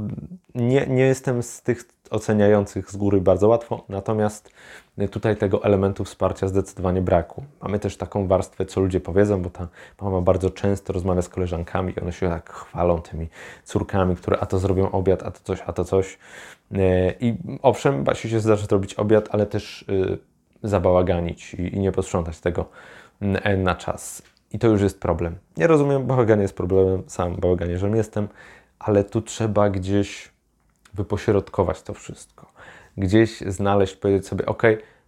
nie, 0.54 0.86
nie 0.86 1.02
jestem 1.02 1.42
z 1.42 1.62
tych 1.62 1.93
oceniających 2.10 2.90
z 2.90 2.96
góry 2.96 3.20
bardzo 3.20 3.48
łatwo, 3.48 3.84
natomiast 3.88 4.50
tutaj 5.10 5.36
tego 5.36 5.64
elementu 5.64 6.04
wsparcia 6.04 6.48
zdecydowanie 6.48 7.00
braku. 7.00 7.44
Mamy 7.62 7.78
też 7.78 7.96
taką 7.96 8.26
warstwę, 8.26 8.66
co 8.66 8.80
ludzie 8.80 9.00
powiedzą, 9.00 9.42
bo 9.42 9.50
ta 9.50 9.68
mama 10.00 10.20
bardzo 10.20 10.50
często 10.50 10.92
rozmawia 10.92 11.22
z 11.22 11.28
koleżankami 11.28 11.92
i 11.96 12.00
one 12.00 12.12
się 12.12 12.28
tak 12.28 12.52
chwalą 12.52 13.02
tymi 13.02 13.28
córkami, 13.64 14.16
które 14.16 14.38
a 14.40 14.46
to 14.46 14.58
zrobią 14.58 14.90
obiad, 14.90 15.22
a 15.22 15.30
to 15.30 15.40
coś, 15.44 15.62
a 15.66 15.72
to 15.72 15.84
coś. 15.84 16.18
E, 16.74 17.14
I 17.20 17.36
owszem, 17.62 18.04
Basiu 18.04 18.28
się 18.28 18.40
zdarza 18.40 18.66
zrobić 18.66 18.94
obiad, 18.94 19.28
ale 19.30 19.46
też 19.46 19.82
y, 19.82 20.18
zabałaganić 20.62 21.54
i, 21.54 21.78
nie 21.78 21.92
posprzątać 21.92 22.40
tego 22.40 22.64
mm, 23.20 23.62
na 23.62 23.74
czas. 23.74 24.22
I 24.52 24.58
to 24.58 24.68
już 24.68 24.82
jest 24.82 25.00
problem. 25.00 25.34
Nie 25.56 25.66
rozumiem, 25.66 26.06
bałagan 26.06 26.40
jest 26.40 26.56
problemem, 26.56 27.02
sam 27.06 27.36
bałaganiarzem 27.36 27.96
jestem, 27.96 28.28
ale 28.78 29.04
tu 29.04 29.22
trzeba 29.22 29.70
gdzieś 29.70 30.33
wypośrodkować 30.94 31.82
to 31.82 31.94
wszystko. 31.94 32.52
Gdzieś 32.96 33.40
znaleźć, 33.40 33.96
powiedzieć 33.96 34.26
sobie, 34.26 34.46
ok, 34.46 34.62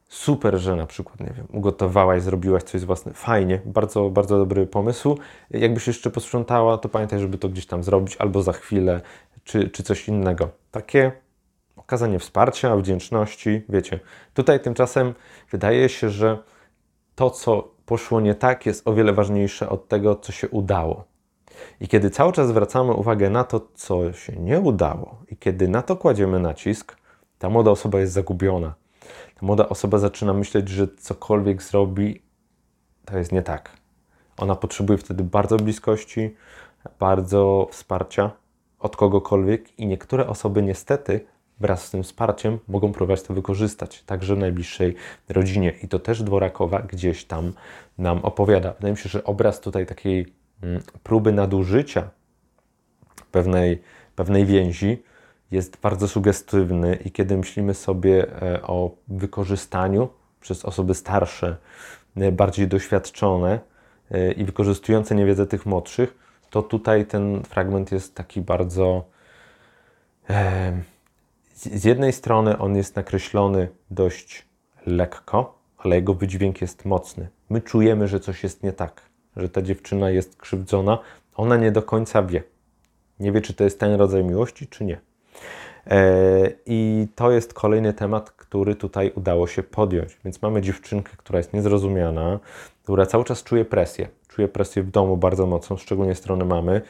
super, 0.09 0.59
że 0.59 0.77
na 0.77 0.87
przykład, 0.87 1.20
nie 1.20 1.33
wiem, 1.37 1.46
ugotowałaś, 1.53 2.22
zrobiłaś 2.22 2.62
coś 2.62 2.85
własne, 2.85 3.12
fajnie, 3.12 3.61
bardzo, 3.64 4.11
bardzo 4.11 4.38
dobry 4.38 4.66
pomysł. 4.66 5.18
Jakbyś 5.51 5.87
jeszcze 5.87 6.11
posprzątała, 6.11 6.79
to 6.79 6.88
pamiętaj, 6.88 7.20
żeby 7.20 7.38
to 7.38 7.49
gdzieś 7.49 7.66
tam 7.66 7.85
zrobić, 7.85 8.16
albo 8.16 8.42
za 8.42 8.53
chwilę, 8.53 9.01
czy, 9.44 9.70
czy 9.70 9.83
coś 9.83 10.09
innego. 10.09 10.49
Takie, 10.70 11.07
ok, 11.07 11.85
okazanie 11.87 12.18
wsparcia, 12.18 12.77
wdzięczności, 12.77 13.62
wiecie. 13.68 14.01
Tutaj 14.35 14.61
tymczasem 14.61 15.14
wydaje 15.51 15.88
się, 15.88 16.11
że 16.11 16.38
to, 17.14 17.31
co 17.31 17.68
poszło 17.87 18.20
nie 18.20 18.35
tak, 18.35 18.66
jest 18.66 18.88
o 18.88 18.94
wiele 18.94 19.12
ważniejsze 19.12 19.68
od 19.68 19.88
tego, 19.88 20.16
co 20.16 20.33
się 20.33 20.49
udało. 20.49 21.05
I 21.80 21.88
kiedy 21.88 22.10
cały 22.10 22.32
czas 22.32 22.48
zwracamy 22.48 22.92
uwagę 22.92 23.30
na 23.30 23.44
to, 23.44 23.68
co 23.74 24.12
się 24.12 24.36
nie 24.36 24.60
udało, 24.60 25.22
i 25.28 25.36
kiedy 25.36 25.68
na 25.68 25.82
to 25.82 25.96
kładziemy 25.96 26.40
nacisk, 26.40 26.96
ta 27.38 27.48
młoda 27.48 27.70
osoba 27.70 28.00
jest 28.00 28.12
zagubiona. 28.12 28.74
Ta 29.40 29.46
młoda 29.46 29.68
osoba 29.68 29.98
zaczyna 29.98 30.32
myśleć, 30.32 30.68
że 30.68 30.88
cokolwiek 30.88 31.62
zrobi, 31.62 32.22
to 33.04 33.18
jest 33.18 33.32
nie 33.32 33.42
tak. 33.42 33.70
Ona 34.36 34.56
potrzebuje 34.56 34.98
wtedy 34.98 35.24
bardzo 35.24 35.56
bliskości, 35.56 36.34
bardzo 36.98 37.68
wsparcia 37.70 38.30
od 38.78 38.96
kogokolwiek, 38.96 39.78
i 39.78 39.86
niektóre 39.86 40.26
osoby 40.26 40.62
niestety 40.62 41.26
wraz 41.60 41.84
z 41.84 41.90
tym 41.90 42.02
wsparciem 42.02 42.58
mogą 42.68 42.92
próbować 42.92 43.22
to 43.22 43.34
wykorzystać, 43.34 44.02
także 44.02 44.34
w 44.34 44.38
najbliższej 44.38 44.94
rodzinie. 45.28 45.72
I 45.82 45.88
to 45.88 45.98
też 45.98 46.22
Dworakowa 46.22 46.82
gdzieś 46.82 47.24
tam 47.24 47.52
nam 47.98 48.18
opowiada. 48.18 48.72
Wydaje 48.72 48.92
mi 48.92 48.98
się, 48.98 49.08
że 49.08 49.24
obraz 49.24 49.60
tutaj 49.60 49.86
takiej 49.86 50.34
próby 51.02 51.32
nadużycia 51.32 52.10
pewnej, 53.32 53.82
pewnej 54.16 54.46
więzi 54.46 55.02
jest 55.50 55.80
bardzo 55.80 56.08
sugestywny 56.08 56.98
i 57.04 57.10
kiedy 57.10 57.36
myślimy 57.36 57.74
sobie 57.74 58.42
e, 58.42 58.62
o 58.62 58.90
wykorzystaniu 59.08 60.08
przez 60.40 60.64
osoby 60.64 60.94
starsze, 60.94 61.56
e, 62.16 62.32
bardziej 62.32 62.68
doświadczone 62.68 63.60
e, 64.10 64.32
i 64.32 64.44
wykorzystujące 64.44 65.14
niewiedzę 65.14 65.46
tych 65.46 65.66
młodszych, 65.66 66.18
to 66.50 66.62
tutaj 66.62 67.06
ten 67.06 67.42
fragment 67.42 67.92
jest 67.92 68.14
taki 68.14 68.40
bardzo 68.40 69.04
z 71.54 71.84
jednej 71.84 72.12
strony 72.12 72.58
on 72.58 72.76
jest 72.76 72.96
nakreślony 72.96 73.68
dość 73.90 74.46
lekko, 74.86 75.58
ale 75.78 75.96
jego 75.96 76.14
wydźwięk 76.14 76.60
jest 76.60 76.84
mocny. 76.84 77.28
My 77.50 77.60
czujemy, 77.60 78.08
że 78.08 78.20
coś 78.20 78.42
jest 78.42 78.62
nie 78.62 78.72
tak, 78.72 79.02
że 79.37 79.49
ta 79.49 79.62
dziewczyna 79.62 80.11
jest 80.11 80.37
krzywdzona. 80.37 80.99
Ona 81.35 81.57
nie 81.57 81.72
do 81.72 81.83
końca 81.83 82.22
wie. 82.22 82.42
Nie 83.20 83.33
wie, 83.33 83.40
czy 83.40 83.55
to 83.55 83.64
jest 83.64 83.81
ten 83.81 83.94
rodzaj 83.94 84.25
miłości, 84.25 84.66
czy 84.66 84.85
nie. 84.85 85.01
E, 85.87 86.51
I 86.66 87.09
to 87.14 87.31
jest 87.31 87.55
kolejny 87.55 87.92
temat, 87.92 88.31
który 88.31 88.75
tutaj 88.75 89.12
udało 89.14 89.46
się 89.46 89.62
podjąć. 89.62 90.18
Więc 90.25 90.42
mamy 90.42 90.62
dziewczynkę, 90.62 91.12
która 91.16 91.38
jest 91.38 91.53
niezrozumiana, 91.53 92.40
która 92.83 93.07
cały 93.07 93.25
czas 93.25 93.42
czuje 93.42 93.64
presję. 93.64 94.09
Czuje 94.29 94.49
presję 94.49 94.83
w 94.83 94.90
domu 94.90 95.16
bardzo 95.16 95.46
mocną, 95.46 95.77
szczególnie 95.77 96.14
strony 96.14 96.44
mamy, 96.44 96.83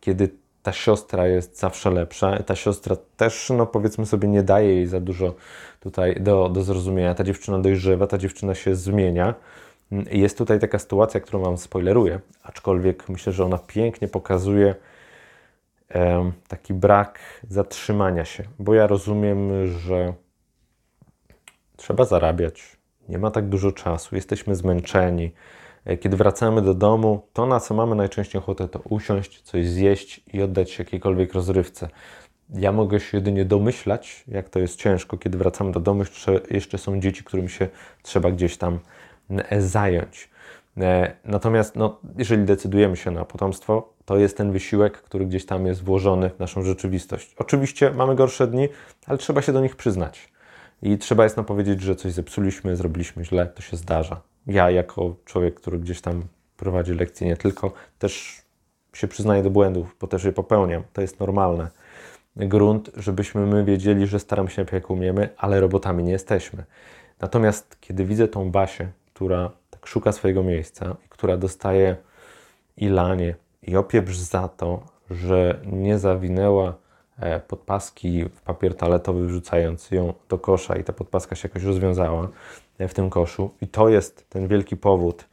kiedy 0.00 0.28
ta 0.62 0.72
siostra 0.72 1.26
jest 1.26 1.58
zawsze 1.58 1.90
lepsza. 1.90 2.42
Ta 2.42 2.54
siostra 2.54 2.96
też, 3.16 3.50
no 3.56 3.66
powiedzmy 3.66 4.06
sobie, 4.06 4.28
nie 4.28 4.42
daje 4.42 4.74
jej 4.74 4.86
za 4.86 5.00
dużo 5.00 5.34
tutaj 5.80 6.16
do, 6.20 6.48
do 6.48 6.62
zrozumienia. 6.62 7.14
Ta 7.14 7.24
dziewczyna 7.24 7.58
dojrzewa, 7.58 8.06
ta 8.06 8.18
dziewczyna 8.18 8.54
się 8.54 8.74
zmienia. 8.74 9.34
Jest 10.10 10.38
tutaj 10.38 10.60
taka 10.60 10.78
sytuacja, 10.78 11.20
którą 11.20 11.42
Wam 11.42 11.58
spoileruję, 11.58 12.20
aczkolwiek 12.42 13.08
myślę, 13.08 13.32
że 13.32 13.44
ona 13.44 13.58
pięknie 13.58 14.08
pokazuje 14.08 14.74
taki 16.48 16.74
brak 16.74 17.20
zatrzymania 17.48 18.24
się, 18.24 18.44
bo 18.58 18.74
ja 18.74 18.86
rozumiem, 18.86 19.66
że 19.66 20.14
trzeba 21.76 22.04
zarabiać, 22.04 22.76
nie 23.08 23.18
ma 23.18 23.30
tak 23.30 23.48
dużo 23.48 23.72
czasu, 23.72 24.14
jesteśmy 24.14 24.54
zmęczeni, 24.54 25.32
E, 25.84 25.96
kiedy 25.96 26.16
wracamy 26.16 26.62
do 26.62 26.74
domu, 26.74 27.26
to 27.32 27.46
na 27.46 27.60
co 27.60 27.74
mamy 27.74 27.94
najczęściej 27.94 28.42
ochotę, 28.42 28.68
to 28.68 28.78
usiąść, 28.78 29.42
coś 29.42 29.68
zjeść 29.68 30.20
i 30.32 30.42
oddać 30.42 30.70
się 30.70 30.82
jakiejkolwiek 30.82 31.34
rozrywce. 31.34 31.88
Ja 32.54 32.72
mogę 32.72 33.00
się 33.00 33.16
jedynie 33.16 33.44
domyślać, 33.44 34.24
jak 34.28 34.48
to 34.48 34.58
jest 34.58 34.76
ciężko, 34.76 35.18
kiedy 35.18 35.38
wracamy 35.38 35.72
do 35.72 35.80
domu, 35.80 36.00
jeszcze, 36.00 36.40
jeszcze 36.50 36.78
są 36.78 37.00
dzieci, 37.00 37.24
którym 37.24 37.48
się 37.48 37.68
trzeba 38.02 38.30
gdzieś 38.30 38.56
tam 38.56 38.78
zająć. 39.58 40.30
E, 40.76 41.12
natomiast 41.24 41.76
no, 41.76 42.00
jeżeli 42.18 42.44
decydujemy 42.44 42.96
się 42.96 43.10
na 43.10 43.24
potomstwo, 43.24 43.92
to 44.04 44.16
jest 44.16 44.36
ten 44.36 44.52
wysiłek, 44.52 44.92
który 44.92 45.26
gdzieś 45.26 45.46
tam 45.46 45.66
jest 45.66 45.84
włożony 45.84 46.30
w 46.30 46.38
naszą 46.38 46.62
rzeczywistość. 46.62 47.34
Oczywiście 47.38 47.90
mamy 47.90 48.14
gorsze 48.14 48.46
dni, 48.46 48.68
ale 49.06 49.18
trzeba 49.18 49.42
się 49.42 49.52
do 49.52 49.60
nich 49.60 49.76
przyznać. 49.76 50.32
I 50.82 50.98
trzeba 50.98 51.24
jest 51.24 51.36
nam 51.36 51.46
powiedzieć, 51.46 51.80
że 51.82 51.96
coś 51.96 52.12
zepsuliśmy, 52.12 52.76
zrobiliśmy 52.76 53.24
źle, 53.24 53.46
to 53.46 53.62
się 53.62 53.76
zdarza 53.76 54.20
ja 54.46 54.70
jako 54.70 55.16
człowiek, 55.24 55.54
który 55.54 55.78
gdzieś 55.78 56.00
tam 56.00 56.22
prowadzi 56.56 56.94
lekcje, 56.94 57.26
nie 57.26 57.36
tylko, 57.36 57.72
też 57.98 58.42
się 58.92 59.08
przyznaję 59.08 59.42
do 59.42 59.50
błędów, 59.50 59.96
bo 60.00 60.06
też 60.06 60.24
je 60.24 60.32
popełniam. 60.32 60.82
To 60.92 61.00
jest 61.00 61.20
normalne. 61.20 61.70
Grunt, 62.36 62.90
żebyśmy 62.96 63.46
my 63.46 63.64
wiedzieli, 63.64 64.06
że 64.06 64.20
staram 64.20 64.48
się 64.48 64.64
jak 64.72 64.90
umiemy, 64.90 65.28
ale 65.36 65.60
robotami 65.60 66.04
nie 66.04 66.12
jesteśmy. 66.12 66.64
Natomiast 67.20 67.76
kiedy 67.80 68.04
widzę 68.04 68.28
tą 68.28 68.50
Basię, 68.50 68.88
która 69.14 69.50
tak 69.70 69.86
szuka 69.86 70.12
swojego 70.12 70.42
miejsca 70.42 70.96
i 71.06 71.08
która 71.08 71.36
dostaje 71.36 71.96
i 72.76 72.88
lanie, 72.88 73.34
i 73.62 73.76
opieprz 73.76 74.16
za 74.16 74.48
to, 74.48 74.82
że 75.10 75.60
nie 75.66 75.98
zawinęła 75.98 76.74
e, 77.18 77.40
podpaski 77.40 78.24
w 78.24 78.42
papier 78.42 78.76
toaletowy, 78.76 79.26
wrzucając 79.26 79.90
ją 79.90 80.14
do 80.28 80.38
kosza 80.38 80.76
i 80.76 80.84
ta 80.84 80.92
podpaska 80.92 81.36
się 81.36 81.48
jakoś 81.48 81.62
rozwiązała, 81.62 82.28
w 82.78 82.94
tym 82.94 83.10
koszu. 83.10 83.50
I 83.60 83.68
to 83.68 83.88
jest 83.88 84.30
ten 84.30 84.48
wielki 84.48 84.76
powód, 84.76 85.24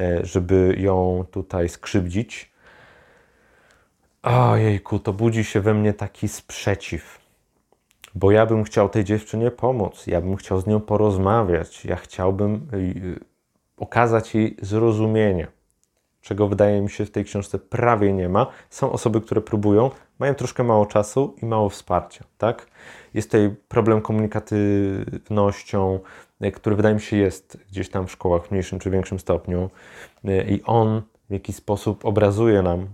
e, 0.00 0.26
żeby 0.26 0.74
ją 0.78 1.24
tutaj 1.30 1.68
skrzywdzić. 1.68 2.52
Ojejku, 4.22 4.98
to 4.98 5.12
budzi 5.12 5.44
się 5.44 5.60
we 5.60 5.74
mnie 5.74 5.92
taki 5.92 6.28
sprzeciw. 6.28 7.25
Bo 8.16 8.30
ja 8.30 8.46
bym 8.46 8.64
chciał 8.64 8.88
tej 8.88 9.04
dziewczynie 9.04 9.50
pomóc, 9.50 10.06
ja 10.06 10.20
bym 10.20 10.36
chciał 10.36 10.60
z 10.60 10.66
nią 10.66 10.80
porozmawiać, 10.80 11.84
ja 11.84 11.96
chciałbym 11.96 12.68
y, 12.74 13.20
okazać 13.76 14.34
jej 14.34 14.56
zrozumienie, 14.62 15.46
czego 16.20 16.48
wydaje 16.48 16.82
mi 16.82 16.90
się 16.90 17.06
w 17.06 17.10
tej 17.10 17.24
książce 17.24 17.58
prawie 17.58 18.12
nie 18.12 18.28
ma. 18.28 18.46
Są 18.70 18.92
osoby, 18.92 19.20
które 19.20 19.40
próbują, 19.40 19.90
mają 20.18 20.34
troszkę 20.34 20.64
mało 20.64 20.86
czasu 20.86 21.34
i 21.42 21.46
mało 21.46 21.68
wsparcia, 21.68 22.24
tak? 22.38 22.66
Jest 23.14 23.30
tutaj 23.30 23.54
problem 23.68 24.00
komunikatywnością, 24.00 26.00
E, 26.40 26.50
który 26.50 26.76
wydaje 26.76 26.94
mi 26.94 27.00
się 27.00 27.16
jest 27.16 27.58
gdzieś 27.70 27.88
tam 27.88 28.06
w 28.06 28.10
szkołach 28.10 28.46
w 28.46 28.50
mniejszym 28.50 28.78
czy 28.78 28.90
większym 28.90 29.18
stopniu. 29.18 29.70
I 30.48 30.62
on 30.64 31.02
w 31.30 31.32
jakiś 31.32 31.56
sposób 31.56 32.04
obrazuje 32.04 32.62
nam, 32.62 32.88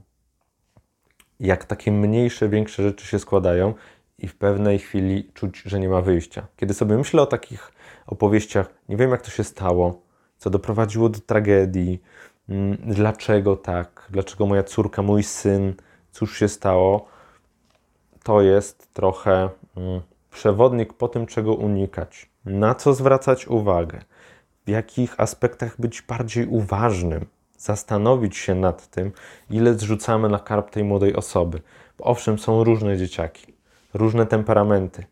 jak 1.40 1.64
takie 1.64 1.92
mniejsze, 1.92 2.48
większe 2.48 2.82
rzeczy 2.82 3.06
się 3.06 3.18
składają 3.18 3.74
i 4.18 4.28
w 4.28 4.36
pewnej 4.36 4.78
chwili 4.78 5.30
czuć, 5.34 5.62
że 5.66 5.80
nie 5.80 5.88
ma 5.88 6.00
wyjścia. 6.00 6.46
Kiedy 6.56 6.74
sobie 6.74 6.98
myślę 6.98 7.22
o 7.22 7.26
takich 7.26 7.72
opowieściach, 8.06 8.74
nie 8.88 8.96
wiem 8.96 9.10
jak 9.10 9.22
to 9.22 9.30
się 9.30 9.44
stało, 9.44 10.02
co 10.38 10.50
doprowadziło 10.50 11.08
do 11.08 11.20
tragedii, 11.20 12.02
mm, 12.48 12.76
dlaczego 12.76 13.56
tak, 13.56 14.06
dlaczego 14.10 14.46
moja 14.46 14.62
córka, 14.62 15.02
mój 15.02 15.22
syn, 15.22 15.74
cóż 16.12 16.38
się 16.38 16.48
stało, 16.48 17.06
to 18.22 18.42
jest 18.42 18.94
trochę 18.94 19.48
mm, 19.76 20.00
przewodnik 20.30 20.92
po 20.92 21.08
tym, 21.08 21.26
czego 21.26 21.54
unikać 21.54 22.32
na 22.44 22.74
co 22.74 22.94
zwracać 22.94 23.48
uwagę, 23.48 24.00
w 24.66 24.70
jakich 24.70 25.20
aspektach 25.20 25.80
być 25.80 26.02
bardziej 26.02 26.46
uważnym, 26.46 27.26
zastanowić 27.58 28.36
się 28.36 28.54
nad 28.54 28.90
tym, 28.90 29.12
ile 29.50 29.74
zrzucamy 29.74 30.28
na 30.28 30.38
karp 30.38 30.70
tej 30.70 30.84
młodej 30.84 31.16
osoby. 31.16 31.60
Bo 31.98 32.04
owszem, 32.04 32.38
są 32.38 32.64
różne 32.64 32.96
dzieciaki, 32.96 33.54
różne 33.94 34.26
temperamenty. 34.26 35.06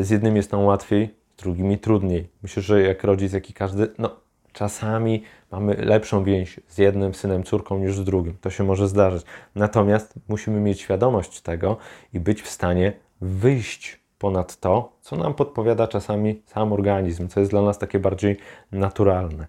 Z 0.00 0.10
jednym 0.10 0.36
jest 0.36 0.52
nam 0.52 0.64
łatwiej, 0.64 1.14
z 1.36 1.42
drugimi 1.42 1.78
trudniej. 1.78 2.28
Myślę, 2.42 2.62
że 2.62 2.82
jak 2.82 3.04
rodzic, 3.04 3.32
jak 3.32 3.50
i 3.50 3.52
każdy, 3.52 3.88
no 3.98 4.16
czasami 4.52 5.22
mamy 5.52 5.74
lepszą 5.74 6.24
więź 6.24 6.60
z 6.68 6.78
jednym 6.78 7.14
synem, 7.14 7.44
córką 7.44 7.78
niż 7.78 7.96
z 7.96 8.04
drugim. 8.04 8.36
To 8.40 8.50
się 8.50 8.64
może 8.64 8.88
zdarzyć. 8.88 9.22
Natomiast 9.54 10.14
musimy 10.28 10.60
mieć 10.60 10.80
świadomość 10.80 11.40
tego 11.40 11.76
i 12.12 12.20
być 12.20 12.42
w 12.42 12.48
stanie 12.48 12.92
wyjść 13.20 14.00
ponad 14.18 14.60
to, 14.60 14.92
co 15.00 15.16
nam 15.16 15.34
podpowiada 15.34 15.88
czasami 15.88 16.42
sam 16.46 16.72
organizm, 16.72 17.28
co 17.28 17.40
jest 17.40 17.52
dla 17.52 17.62
nas 17.62 17.78
takie 17.78 17.98
bardziej 17.98 18.36
naturalne. 18.72 19.46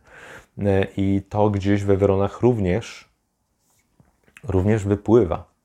E, 0.59 0.87
I 0.97 1.21
to 1.29 1.49
gdzieś 1.49 1.83
we 1.83 1.97
Weronach 1.97 2.41
również, 2.41 3.09
również 4.43 4.83
wypływa. 4.83 5.56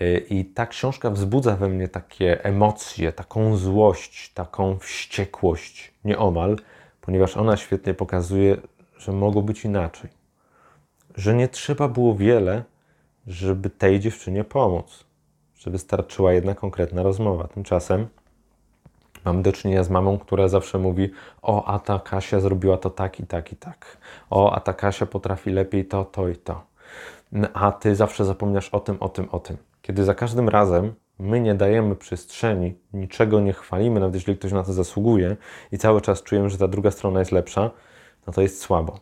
E, 0.00 0.18
I 0.18 0.44
ta 0.44 0.66
książka 0.66 1.10
wzbudza 1.10 1.56
we 1.56 1.68
mnie 1.68 1.88
takie 1.88 2.44
emocje, 2.44 3.12
taką 3.12 3.56
złość, 3.56 4.32
taką 4.32 4.78
wściekłość, 4.78 5.94
nieomal, 6.04 6.56
ponieważ 7.00 7.36
ona 7.36 7.56
świetnie 7.56 7.94
pokazuje, 7.94 8.56
że 8.98 9.12
mogło 9.12 9.42
być 9.42 9.64
inaczej. 9.64 10.10
Że 11.14 11.34
nie 11.34 11.48
trzeba 11.48 11.88
było 11.88 12.14
wiele, 12.14 12.64
żeby 13.26 13.70
tej 13.70 14.00
dziewczynie 14.00 14.44
pomóc. 14.44 15.04
Że 15.54 15.70
wystarczyła 15.70 16.32
jedna 16.32 16.54
konkretna 16.54 17.02
rozmowa. 17.02 17.48
Tymczasem 17.48 18.08
Mam 19.24 19.42
do 19.42 19.52
czynienia 19.52 19.84
z 19.84 19.90
mamą, 19.90 20.18
która 20.18 20.48
zawsze 20.48 20.78
mówi: 20.78 21.10
O, 21.42 21.64
a 21.64 21.78
ta 21.78 21.98
Kasia 21.98 22.40
zrobiła 22.40 22.76
to 22.76 22.90
tak 22.90 23.20
i 23.20 23.26
tak 23.26 23.52
i 23.52 23.56
tak. 23.56 23.96
O, 24.30 24.52
a 24.52 24.60
ta 24.60 24.72
Kasia 24.72 25.06
potrafi 25.06 25.50
lepiej 25.50 25.84
to, 25.84 26.04
to 26.04 26.28
i 26.28 26.36
to. 26.36 26.66
A 27.52 27.72
ty 27.72 27.96
zawsze 27.96 28.24
zapominasz 28.24 28.68
o 28.68 28.80
tym, 28.80 28.96
o 29.00 29.08
tym, 29.08 29.28
o 29.30 29.40
tym. 29.40 29.56
Kiedy 29.82 30.04
za 30.04 30.14
każdym 30.14 30.48
razem 30.48 30.94
my 31.18 31.40
nie 31.40 31.54
dajemy 31.54 31.96
przestrzeni, 31.96 32.74
niczego 32.92 33.40
nie 33.40 33.52
chwalimy, 33.52 34.00
nawet 34.00 34.14
jeśli 34.14 34.36
ktoś 34.36 34.52
na 34.52 34.62
to 34.62 34.72
zasługuje 34.72 35.36
i 35.72 35.78
cały 35.78 36.00
czas 36.00 36.22
czujemy, 36.22 36.50
że 36.50 36.58
ta 36.58 36.68
druga 36.68 36.90
strona 36.90 37.18
jest 37.18 37.32
lepsza, 37.32 37.70
no 38.26 38.32
to 38.32 38.42
jest 38.42 38.60
słabo. 38.60 39.00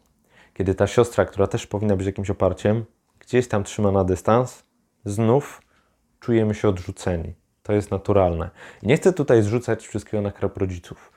Kiedy 0.54 0.74
ta 0.74 0.86
siostra, 0.86 1.24
która 1.24 1.46
też 1.46 1.66
powinna 1.66 1.96
być 1.96 2.06
jakimś 2.06 2.30
oparciem, 2.30 2.84
gdzieś 3.18 3.48
tam 3.48 3.64
trzyma 3.64 3.92
na 3.92 4.04
dystans, 4.04 4.64
znów 5.04 5.62
czujemy 6.20 6.54
się 6.54 6.68
odrzuceni. 6.68 7.34
To 7.62 7.72
jest 7.72 7.90
naturalne. 7.90 8.50
I 8.82 8.86
nie 8.86 8.96
chcę 8.96 9.12
tutaj 9.12 9.42
zrzucać 9.42 9.86
wszystkiego 9.86 10.22
na 10.22 10.32
krab 10.32 10.56
rodziców, 10.56 11.12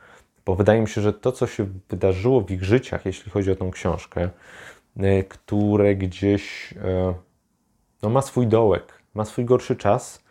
bo 0.46 0.56
wydaje 0.56 0.82
mi 0.82 0.88
się, 0.88 1.02
że 1.02 1.14
to, 1.14 1.32
co 1.32 1.48
się 1.48 1.68
wydarzyło 1.90 2.42
w 2.42 2.52
ich 2.52 2.64
życiach, 2.64 3.06
jeśli 3.06 3.32
chodzi 3.32 3.52
o 3.52 3.56
tą 3.56 3.72
książkę, 3.72 4.30
które 5.30 5.96
gdzieś 5.96 6.74
e, 6.74 7.14
no, 8.02 8.10
ma 8.10 8.22
swój 8.22 8.48
dołek, 8.48 8.94
ma 9.14 9.26
swój 9.26 9.46
gorszy 9.46 9.76
czas, 9.76 10.24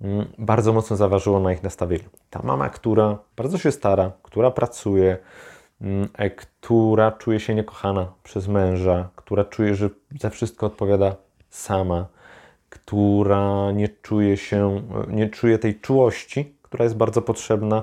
mm, 0.00 0.26
bardzo 0.38 0.72
mocno 0.72 0.96
zaważyło 0.96 1.40
na 1.40 1.52
ich 1.52 1.62
nastawieniu. 1.62 2.08
Ta 2.30 2.42
mama, 2.42 2.70
która 2.70 3.18
bardzo 3.36 3.58
się 3.58 3.72
stara, 3.72 4.12
która 4.22 4.50
pracuje, 4.50 5.18
mm, 5.80 6.08
e, 6.14 6.30
która 6.30 7.12
czuje 7.12 7.40
się 7.40 7.54
niekochana 7.54 8.12
przez 8.22 8.48
męża, 8.48 9.08
która 9.16 9.44
czuje, 9.44 9.74
że 9.74 9.90
za 10.20 10.30
wszystko 10.30 10.66
odpowiada 10.66 11.16
sama, 11.50 12.06
która 12.68 13.72
nie 13.72 13.88
czuje 13.88 14.36
się, 14.36 14.82
nie 15.08 15.28
czuje 15.28 15.58
tej 15.58 15.80
czułości, 15.80 16.54
która 16.62 16.84
jest 16.84 16.96
bardzo 16.96 17.22
potrzebna. 17.22 17.82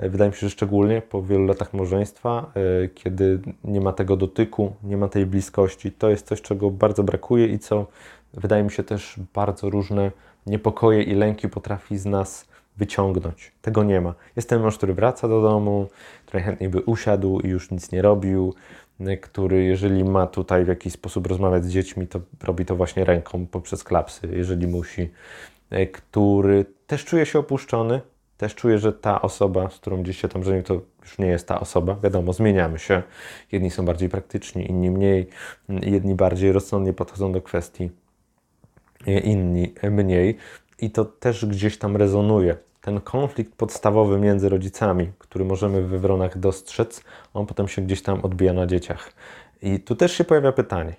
E, 0.00 0.08
wydaje 0.08 0.30
mi 0.30 0.36
się, 0.36 0.40
że 0.40 0.50
szczególnie 0.50 1.02
po 1.02 1.22
wielu 1.22 1.46
latach 1.46 1.74
małżeństwa, 1.74 2.52
e, 2.84 2.88
kiedy 2.88 3.40
nie 3.64 3.80
ma 3.80 3.92
tego 3.92 4.16
dotyku, 4.16 4.72
nie 4.82 4.96
ma 4.96 5.08
tej 5.08 5.26
bliskości, 5.26 5.92
to 5.92 6.10
jest 6.10 6.26
coś, 6.26 6.42
czego 6.42 6.70
bardzo 6.70 7.02
brakuje 7.02 7.46
i 7.46 7.58
co 7.58 7.86
wydaje 8.34 8.62
mi 8.62 8.70
się 8.70 8.82
też 8.82 9.20
bardzo 9.34 9.70
różne 9.70 10.10
niepokoje 10.46 11.02
i 11.02 11.14
lęki 11.14 11.48
potrafi 11.48 11.98
z 11.98 12.06
nas 12.06 12.48
wyciągnąć. 12.76 13.52
Tego 13.62 13.82
nie 13.82 14.00
ma. 14.00 14.14
Jest 14.36 14.48
ten 14.48 14.62
mąż, 14.62 14.76
który 14.76 14.94
wraca 14.94 15.28
do 15.28 15.42
domu, 15.42 15.88
który 16.26 16.42
chętniej 16.42 16.70
by 16.70 16.80
usiadł 16.80 17.40
i 17.40 17.48
już 17.48 17.70
nic 17.70 17.92
nie 17.92 18.02
robił, 18.02 18.54
który 19.20 19.64
jeżeli 19.64 20.04
ma 20.04 20.26
tutaj 20.26 20.64
w 20.64 20.68
jakiś 20.68 20.92
sposób 20.92 21.26
rozmawiać 21.26 21.64
z 21.64 21.70
dziećmi, 21.70 22.06
to 22.06 22.20
robi 22.42 22.64
to 22.64 22.76
właśnie 22.76 23.04
ręką 23.04 23.46
poprzez 23.46 23.84
klapsy, 23.84 24.28
jeżeli 24.32 24.66
musi, 24.66 25.10
e, 25.70 25.86
który 25.86 26.64
też 26.86 27.04
czuje 27.04 27.26
się 27.26 27.38
opuszczony, 27.38 28.00
też 28.40 28.54
czuje, 28.54 28.78
że 28.78 28.92
ta 28.92 29.22
osoba, 29.22 29.70
z 29.70 29.74
którą 29.74 30.02
gdzieś 30.02 30.20
się 30.20 30.28
tam 30.28 30.44
żenił, 30.44 30.62
to 30.62 30.74
już 31.02 31.18
nie 31.18 31.26
jest 31.26 31.48
ta 31.48 31.60
osoba. 31.60 31.96
Wiadomo, 32.02 32.32
zmieniamy 32.32 32.78
się. 32.78 33.02
Jedni 33.52 33.70
są 33.70 33.84
bardziej 33.84 34.08
praktyczni, 34.08 34.70
inni 34.70 34.90
mniej, 34.90 35.28
jedni 35.68 36.14
bardziej 36.14 36.52
rozsądnie 36.52 36.92
podchodzą 36.92 37.32
do 37.32 37.42
kwestii, 37.42 37.90
e, 39.06 39.18
inni 39.18 39.74
mniej. 39.90 40.36
I 40.78 40.90
to 40.90 41.04
też 41.04 41.46
gdzieś 41.46 41.78
tam 41.78 41.96
rezonuje 41.96 42.56
ten 42.80 43.00
konflikt 43.00 43.54
podstawowy 43.54 44.18
między 44.18 44.48
rodzicami, 44.48 45.12
który 45.18 45.44
możemy 45.44 45.82
we 45.82 45.98
wronach 45.98 46.38
dostrzec, 46.38 47.04
on 47.34 47.46
potem 47.46 47.68
się 47.68 47.82
gdzieś 47.82 48.02
tam 48.02 48.20
odbija 48.20 48.52
na 48.52 48.66
dzieciach. 48.66 49.12
I 49.62 49.80
tu 49.80 49.96
też 49.96 50.12
się 50.12 50.24
pojawia 50.24 50.52
pytanie, 50.52 50.96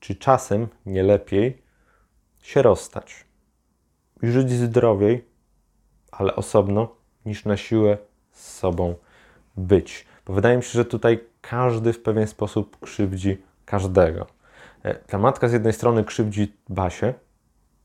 czy 0.00 0.14
czasem 0.14 0.68
nie 0.86 1.02
lepiej 1.02 1.62
się 2.42 2.62
rozstać 2.62 3.24
i 4.22 4.26
żyć 4.26 4.50
zdrowiej, 4.50 5.35
ale 6.18 6.36
osobno, 6.36 6.88
niż 7.26 7.44
na 7.44 7.56
siłę 7.56 7.98
z 8.32 8.52
sobą 8.52 8.94
być. 9.56 10.06
Bo 10.26 10.32
wydaje 10.32 10.56
mi 10.56 10.62
się, 10.62 10.70
że 10.70 10.84
tutaj 10.84 11.20
każdy 11.40 11.92
w 11.92 12.02
pewien 12.02 12.26
sposób 12.26 12.80
krzywdzi 12.80 13.42
każdego. 13.64 14.26
E, 14.82 14.94
ta 14.94 15.18
matka 15.18 15.48
z 15.48 15.52
jednej 15.52 15.72
strony 15.72 16.04
krzywdzi 16.04 16.52
Basię, 16.68 17.14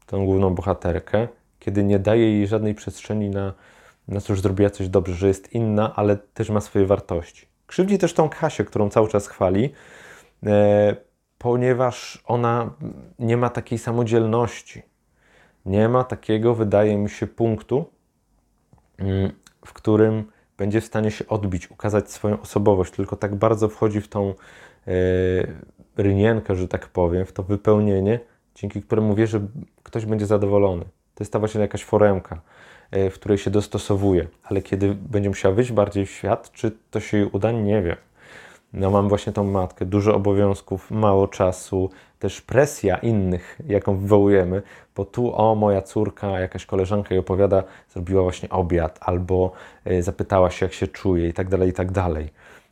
tą 0.06 0.26
główną 0.26 0.56
bohaterkę, 0.56 1.28
kiedy 1.60 1.84
nie 1.84 2.00
daje 2.00 2.38
jej 2.38 2.48
żadnej 2.48 2.76
przestrzeni 2.76 3.30
na, 3.30 3.54
na 4.08 4.20
że 4.20 4.36
zrobiła 4.36 4.70
coś 4.70 4.90
dobrze, 4.90 5.14
że 5.14 5.28
jest 5.28 5.54
inna, 5.54 5.96
ale 5.96 6.18
też 6.18 6.50
ma 6.50 6.62
swoje 6.62 6.86
wartości. 6.86 7.48
Krzywdzi 7.68 7.98
też 7.98 8.14
tą 8.14 8.30
Kasię, 8.30 8.66
którą 8.66 8.90
cały 8.90 9.08
czas 9.08 9.28
chwali, 9.28 9.74
e, 10.46 10.96
ponieważ 11.38 12.24
ona 12.26 12.74
nie 13.20 13.38
ma 13.38 13.50
takiej 13.50 13.78
samodzielności. 13.78 14.82
Nie 15.66 15.90
ma 15.90 16.04
takiego, 16.04 16.56
wydaje 16.56 16.98
mi 16.98 17.10
się, 17.10 17.28
punktu, 17.28 17.86
w 19.66 19.74
którym 19.74 20.24
będzie 20.58 20.82
w 20.82 20.86
stanie 20.86 21.12
się 21.12 21.28
odbić, 21.28 21.72
ukazać 21.72 22.12
swoją 22.12 22.42
osobowość, 22.42 22.94
tylko 22.94 23.16
tak 23.16 23.36
bardzo 23.36 23.70
wchodzi 23.70 24.02
w 24.02 24.08
tą 24.08 24.30
e, 24.30 24.34
rynienkę, 25.98 26.56
że 26.56 26.68
tak 26.68 26.88
powiem, 26.88 27.26
w 27.26 27.32
to 27.32 27.44
wypełnienie, 27.44 28.20
dzięki 28.56 28.82
któremu 28.82 29.16
wie, 29.16 29.28
że 29.28 29.42
ktoś 29.84 30.06
będzie 30.06 30.26
zadowolony. 30.26 30.86
To 31.16 31.24
jest 31.24 31.34
ta 31.34 31.40
właśnie 31.40 31.62
jakaś 31.62 31.84
foremka, 31.84 32.42
e, 32.92 33.10
w 33.10 33.14
której 33.14 33.38
się 33.38 33.52
dostosowuje, 33.52 34.28
ale 34.44 34.62
kiedy 34.62 34.96
będzie 34.96 35.30
musiała 35.30 35.56
wyjść 35.56 35.72
bardziej 35.72 36.06
w 36.06 36.12
świat, 36.12 36.52
czy 36.52 36.72
to 36.92 37.00
się 37.00 37.18
jej 37.18 37.30
uda, 37.32 37.52
nie 37.52 37.82
wiem. 37.82 37.98
No 38.74 38.92
mam 38.92 39.10
właśnie 39.10 39.34
tą 39.34 39.44
matkę, 39.44 39.86
dużo 39.86 40.16
obowiązków, 40.16 40.92
mało 40.92 41.28
czasu, 41.28 41.90
też 42.20 42.42
presja 42.42 42.98
innych, 42.98 43.60
jaką 43.68 43.98
wywołujemy, 43.98 44.62
bo 44.96 45.06
tu 45.06 45.36
o, 45.36 45.56
moja 45.56 45.82
córka, 45.82 46.40
jakaś 46.40 46.66
koleżanka 46.66 47.10
jej 47.10 47.20
opowiada, 47.20 47.64
zrobiła 47.90 48.24
właśnie 48.24 48.50
obiad, 48.50 49.00
albo 49.02 49.52
e, 49.86 50.04
zapytała 50.04 50.52
się, 50.52 50.66
jak 50.66 50.74
się 50.74 50.88
czuje 50.88 51.28
i 51.28 51.34
tak 51.34 51.50
dalej, 51.50 51.70
i 51.70 51.74
tak 51.74 51.92
dalej. 51.92 52.30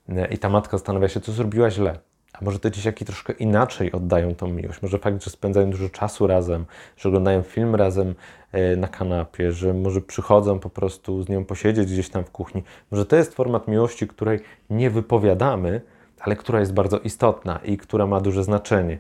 E, 0.10 0.28
I 0.28 0.38
ta 0.38 0.50
matka 0.50 0.78
zastanawia 0.78 1.08
się, 1.08 1.20
co 1.20 1.32
zrobiła 1.32 1.72
źle. 1.72 2.00
A 2.42 2.46
może 2.46 2.60
te 2.60 2.72
dzieciaki 2.72 3.06
troszkę 3.06 3.34
inaczej 3.34 3.92
oddają 3.92 4.36
tą 4.36 4.48
miłość. 4.48 4.82
Może 4.82 4.98
fakt, 5.00 5.24
że 5.24 5.30
spędzają 5.30 5.70
dużo 5.70 5.90
czasu 5.90 6.28
razem, 6.28 6.66
że 6.98 7.10
oglądają 7.10 7.42
film 7.42 7.76
razem 7.76 8.16
e, 8.52 8.76
na 8.76 8.88
kanapie, 8.88 9.52
że 9.52 9.74
może 9.74 10.02
przychodzą 10.02 10.60
po 10.60 10.70
prostu 10.70 11.24
z 11.24 11.30
nią 11.30 11.46
posiedzieć 11.46 11.92
gdzieś 11.92 12.10
tam 12.10 12.24
w 12.24 12.32
kuchni. 12.32 12.64
Może 12.92 13.06
to 13.06 13.16
jest 13.16 13.36
format 13.36 13.68
miłości, 13.68 14.08
której 14.08 14.40
nie 14.70 14.90
wypowiadamy, 14.90 15.82
ale 16.20 16.36
która 16.36 16.60
jest 16.60 16.74
bardzo 16.74 17.00
istotna 17.00 17.60
i 17.64 17.78
która 17.78 18.08
ma 18.08 18.22
duże 18.22 18.44
znaczenie. 18.44 19.00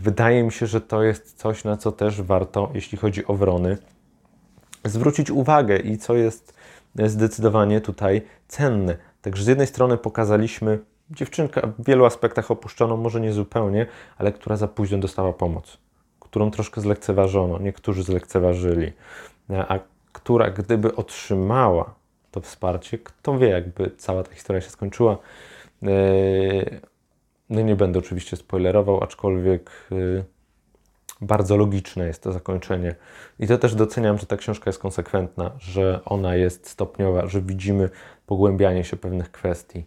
Wydaje 0.00 0.42
mi 0.42 0.52
się, 0.52 0.66
że 0.66 0.80
to 0.80 1.02
jest 1.02 1.38
coś, 1.38 1.64
na 1.64 1.76
co 1.76 1.92
też 1.92 2.22
warto, 2.22 2.70
jeśli 2.74 2.98
chodzi 2.98 3.26
o 3.26 3.34
wrony, 3.34 3.78
zwrócić 4.84 5.30
uwagę 5.30 5.76
i 5.76 5.98
co 5.98 6.14
jest 6.14 6.54
zdecydowanie 7.06 7.80
tutaj 7.80 8.22
cenne. 8.48 8.96
Także 9.22 9.44
z 9.44 9.46
jednej 9.46 9.66
strony 9.66 9.96
pokazaliśmy 9.96 10.78
dziewczynka 11.10 11.66
w 11.78 11.84
wielu 11.84 12.04
aspektach 12.04 12.50
opuszczoną, 12.50 12.96
może 12.96 13.20
nie 13.20 13.32
zupełnie, 13.32 13.86
ale 14.18 14.32
która 14.32 14.56
za 14.56 14.68
późno 14.68 14.98
dostała 14.98 15.32
pomoc, 15.32 15.78
którą 16.20 16.50
troszkę 16.50 16.80
zlekceważono, 16.80 17.58
niektórzy 17.58 18.02
zlekceważyli, 18.02 18.92
a 19.48 19.78
która 20.12 20.50
gdyby 20.50 20.96
otrzymała 20.96 21.94
to 22.30 22.40
wsparcie, 22.40 22.98
kto 22.98 23.38
wie, 23.38 23.48
jakby 23.48 23.90
cała 23.96 24.22
ta 24.22 24.32
historia 24.32 24.60
się 24.62 24.70
skończyła. 24.70 25.18
E, 25.82 25.88
no 27.50 27.60
nie 27.60 27.76
będę 27.76 27.98
oczywiście 27.98 28.36
spoilerował, 28.36 29.02
aczkolwiek 29.04 29.70
e, 29.92 30.24
bardzo 31.24 31.56
logiczne 31.56 32.06
jest 32.06 32.22
to 32.22 32.32
zakończenie. 32.32 32.94
I 33.38 33.46
to 33.46 33.58
też 33.58 33.74
doceniam, 33.74 34.18
że 34.18 34.26
ta 34.26 34.36
książka 34.36 34.68
jest 34.70 34.78
konsekwentna, 34.78 35.50
że 35.58 36.00
ona 36.04 36.34
jest 36.36 36.68
stopniowa, 36.68 37.26
że 37.26 37.40
widzimy 37.40 37.90
pogłębianie 38.26 38.84
się 38.84 38.96
pewnych 38.96 39.32
kwestii. 39.32 39.84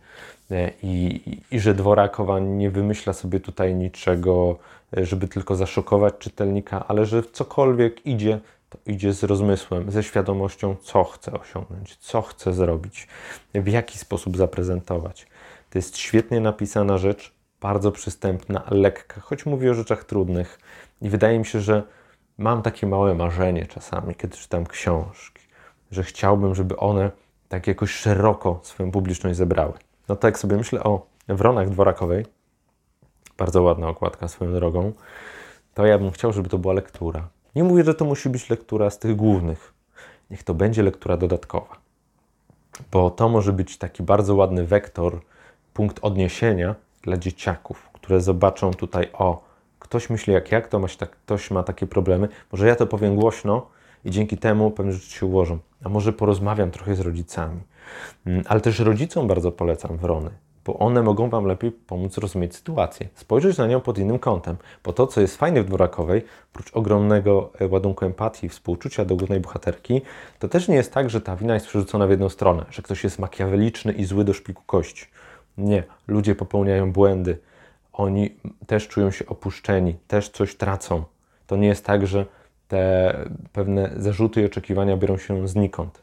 E, 0.52 0.72
I, 0.84 1.22
i, 1.52 1.60
że 1.60 1.74
Dworakowa 1.74 2.40
nie 2.40 2.70
wymyśla 2.70 3.14
sobie 3.14 3.40
tutaj 3.40 3.76
niczego, 3.76 4.58
e, 4.98 5.06
żeby 5.06 5.28
tylko 5.28 5.56
zaszokować 5.56 6.14
czytelnika, 6.20 6.88
ale 6.88 7.06
że 7.06 7.24
cokolwiek 7.24 8.06
idzie, 8.06 8.40
to 8.70 8.78
idzie 8.86 9.14
z 9.14 9.24
rozmysłem, 9.24 9.92
ze 9.92 10.04
świadomością, 10.04 10.76
co 10.82 11.04
chce 11.04 11.32
osiągnąć, 11.32 11.96
co 11.96 12.22
chce 12.22 12.54
zrobić, 12.54 13.08
w 13.54 13.68
jaki 13.68 13.98
sposób 13.98 14.38
zaprezentować. 14.38 15.28
To 15.70 15.80
jest 15.80 15.98
świetnie 15.98 16.40
napisana 16.40 16.98
rzecz, 16.98 17.38
bardzo 17.62 17.92
przystępna, 17.92 18.64
lekka, 18.72 19.22
choć 19.22 19.46
mówi 19.46 19.70
o 19.70 19.74
rzeczach 19.74 20.04
trudnych. 20.04 20.60
I 21.02 21.10
wydaje 21.10 21.40
mi 21.40 21.46
się, 21.46 21.62
że 21.62 21.84
mam 22.38 22.62
takie 22.62 22.88
małe 22.88 23.16
marzenie 23.16 23.66
czasami, 23.66 24.16
kiedy 24.16 24.38
czytam 24.38 24.66
książki, 24.66 25.42
że 25.92 26.04
chciałbym, 26.04 26.56
żeby 26.56 26.78
one 26.78 27.12
tak 27.50 27.68
jakoś 27.68 27.92
szeroko 27.92 28.60
swoją 28.64 28.92
publiczność 28.92 29.38
zebrały. 29.38 29.74
No 30.10 30.16
tak 30.16 30.40
sobie 30.40 30.58
myślę 30.58 30.84
o 30.84 31.06
Wronach 31.28 31.70
Dworakowej, 31.70 32.26
bardzo 33.38 33.62
ładna 33.64 33.88
okładka 33.88 34.28
swoją 34.28 34.54
drogą, 34.54 34.94
to 35.74 35.86
ja 35.86 35.98
bym 35.98 36.12
chciał, 36.12 36.34
żeby 36.34 36.50
to 36.50 36.58
była 36.58 36.74
lektura. 36.74 37.28
Nie 37.56 37.64
mówię, 37.64 37.84
że 37.84 37.94
to 37.94 38.06
musi 38.06 38.30
być 38.30 38.50
lektura 38.50 38.90
z 38.90 39.00
tych 39.00 39.16
głównych. 39.16 39.74
Niech 40.30 40.44
to 40.44 40.54
będzie 40.54 40.84
lektura 40.84 41.18
dodatkowa. 41.18 41.76
Bo 42.92 43.10
to 43.10 43.30
może 43.30 43.54
być 43.54 43.78
taki 43.78 44.04
bardzo 44.04 44.36
ładny 44.36 44.66
wektor, 44.66 45.22
punkt 45.74 46.00
odniesienia 46.02 46.76
dla 47.02 47.18
dzieciaków, 47.18 47.90
które 47.94 48.22
zobaczą 48.22 48.74
tutaj, 48.74 49.10
o, 49.14 49.47
ktoś 49.88 50.10
myśli 50.10 50.34
jak 50.34 50.52
ja, 50.52 50.62
kto 50.62 50.80
ma, 50.80 50.88
tak, 50.88 51.10
ktoś 51.10 51.52
ma 51.52 51.64
takie 51.64 51.88
problemy. 51.88 52.28
Może 52.52 52.68
ja 52.68 52.76
to 52.76 52.88
powiem 52.88 53.16
głośno 53.16 53.68
i 54.06 54.12
dzięki 54.12 54.38
temu 54.38 54.72
pewne 54.72 54.94
rzeczy 54.94 55.12
się 55.12 55.26
ułożą. 55.26 55.60
A 55.84 55.90
może 55.90 56.14
porozmawiam 56.14 56.72
trochę 56.72 56.96
z 56.96 57.00
rodzicami. 57.00 57.60
Mm, 58.26 58.44
ale 58.48 58.62
też 58.62 58.80
rodzicom 58.80 59.28
bardzo 59.28 59.52
polecam 59.52 59.98
wrony, 59.98 60.30
bo 60.66 60.80
one 60.80 61.04
mogą 61.04 61.30
Wam 61.30 61.46
lepiej 61.46 61.72
pomóc 61.72 62.18
rozumieć 62.18 62.56
sytuację, 62.56 63.08
spojrzeć 63.16 63.58
na 63.58 63.68
nią 63.68 63.82
pod 63.82 63.98
innym 63.98 64.20
kątem. 64.20 64.58
Bo 64.84 64.94
to, 64.94 65.08
co 65.08 65.22
jest 65.22 65.38
fajne 65.38 65.64
w 65.64 65.66
Dworakowej, 65.66 66.22
oprócz 66.54 66.72
ogromnego 66.74 67.52
e, 67.60 67.68
ładunku 67.68 68.06
empatii 68.06 68.46
i 68.46 68.50
współczucia 68.50 69.06
do 69.06 69.16
głównej 69.16 69.40
bohaterki, 69.40 70.02
to 70.40 70.48
też 70.48 70.68
nie 70.68 70.76
jest 70.76 70.94
tak, 70.94 71.10
że 71.10 71.22
ta 71.22 71.36
wina 71.36 71.54
jest 71.54 71.68
przerzucona 71.68 72.08
w 72.08 72.10
jedną 72.10 72.30
stronę, 72.30 72.66
że 72.70 72.82
ktoś 72.82 73.04
jest 73.04 73.20
makiaweliczny 73.20 73.94
i 73.94 74.06
zły 74.06 74.24
do 74.24 74.34
szpiku 74.34 74.64
kości. 74.66 75.06
Nie, 75.58 75.84
ludzie 76.08 76.36
popełniają 76.36 76.92
błędy, 76.92 77.38
oni 77.98 78.36
też 78.68 78.88
czują 78.88 79.12
się 79.12 79.26
opuszczeni, 79.26 79.96
też 80.08 80.30
coś 80.30 80.56
tracą. 80.56 81.04
To 81.48 81.56
nie 81.56 81.68
jest 81.68 81.86
tak, 81.86 82.08
że 82.08 82.26
te 82.68 83.14
pewne 83.54 83.92
zarzuty 83.98 84.42
i 84.42 84.46
oczekiwania 84.46 84.98
biorą 84.98 85.18
się 85.18 85.48
znikąd. 85.48 86.02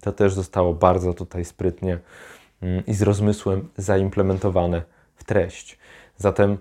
To 0.00 0.12
też 0.12 0.34
zostało 0.34 0.74
bardzo 0.74 1.14
tutaj 1.14 1.44
sprytnie 1.44 1.98
mm, 2.62 2.86
i 2.86 2.94
z 2.94 3.02
rozmysłem 3.02 3.68
zaimplementowane 3.76 4.82
w 5.16 5.24
treść. 5.24 5.78
Zatem 6.16 6.58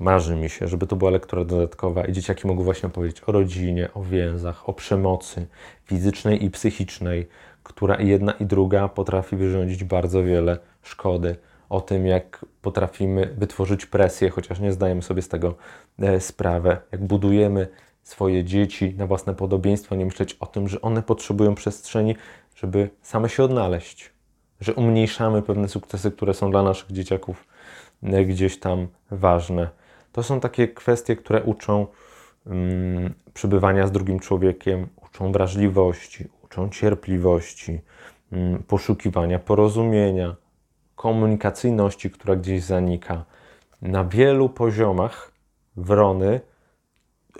marzy 0.00 0.36
mi 0.36 0.50
się, 0.50 0.68
żeby 0.68 0.86
to 0.86 0.96
była 0.96 1.10
lektura 1.10 1.44
dodatkowa 1.44 2.04
i 2.04 2.12
dzieciaki 2.12 2.46
mogły 2.46 2.64
właśnie 2.64 2.88
powiedzieć 2.88 3.22
o 3.26 3.32
rodzinie, 3.32 3.88
o 3.94 4.02
więzach, 4.02 4.68
o 4.68 4.72
przemocy 4.72 5.46
fizycznej 5.84 6.44
i 6.44 6.50
psychicznej, 6.50 7.28
która 7.62 8.00
jedna 8.00 8.32
i 8.32 8.46
druga 8.46 8.88
potrafi 8.88 9.36
wyrządzić 9.36 9.84
bardzo 9.84 10.22
wiele 10.22 10.58
szkody. 10.82 11.36
O 11.68 11.80
tym, 11.80 12.06
jak 12.06 12.44
potrafimy 12.62 13.34
wytworzyć 13.38 13.86
presję, 13.86 14.30
chociaż 14.30 14.60
nie 14.60 14.72
zdajemy 14.72 15.02
sobie 15.02 15.22
z 15.22 15.28
tego 15.28 15.54
e, 15.98 16.20
sprawę, 16.20 16.80
jak 16.92 17.04
budujemy 17.04 17.68
swoje 18.02 18.44
dzieci 18.44 18.94
na 18.96 19.06
własne 19.06 19.34
podobieństwo, 19.34 19.94
nie 19.94 20.04
myśleć 20.04 20.34
o 20.34 20.46
tym, 20.46 20.68
że 20.68 20.80
one 20.80 21.02
potrzebują 21.02 21.54
przestrzeni, 21.54 22.16
żeby 22.54 22.90
same 23.02 23.28
się 23.28 23.44
odnaleźć, 23.44 24.12
że 24.60 24.74
umniejszamy 24.74 25.42
pewne 25.42 25.68
sukcesy, 25.68 26.10
które 26.10 26.34
są 26.34 26.50
dla 26.50 26.62
naszych 26.62 26.92
dzieciaków 26.92 27.46
e, 28.02 28.24
gdzieś 28.24 28.60
tam 28.60 28.88
ważne. 29.10 29.68
To 30.12 30.22
są 30.22 30.40
takie 30.40 30.68
kwestie, 30.68 31.16
które 31.16 31.42
uczą 31.42 31.86
um, 32.46 33.14
przebywania 33.34 33.86
z 33.86 33.92
drugim 33.92 34.20
człowiekiem, 34.20 34.88
uczą 35.06 35.32
wrażliwości, 35.32 36.28
uczą 36.44 36.70
cierpliwości, 36.70 37.80
um, 38.32 38.62
poszukiwania 38.62 39.38
porozumienia, 39.38 40.36
komunikacyjności, 40.98 42.10
która 42.10 42.36
gdzieś 42.36 42.62
zanika. 42.62 43.24
Na 43.82 44.04
wielu 44.04 44.48
poziomach 44.48 45.32
wrony 45.76 46.40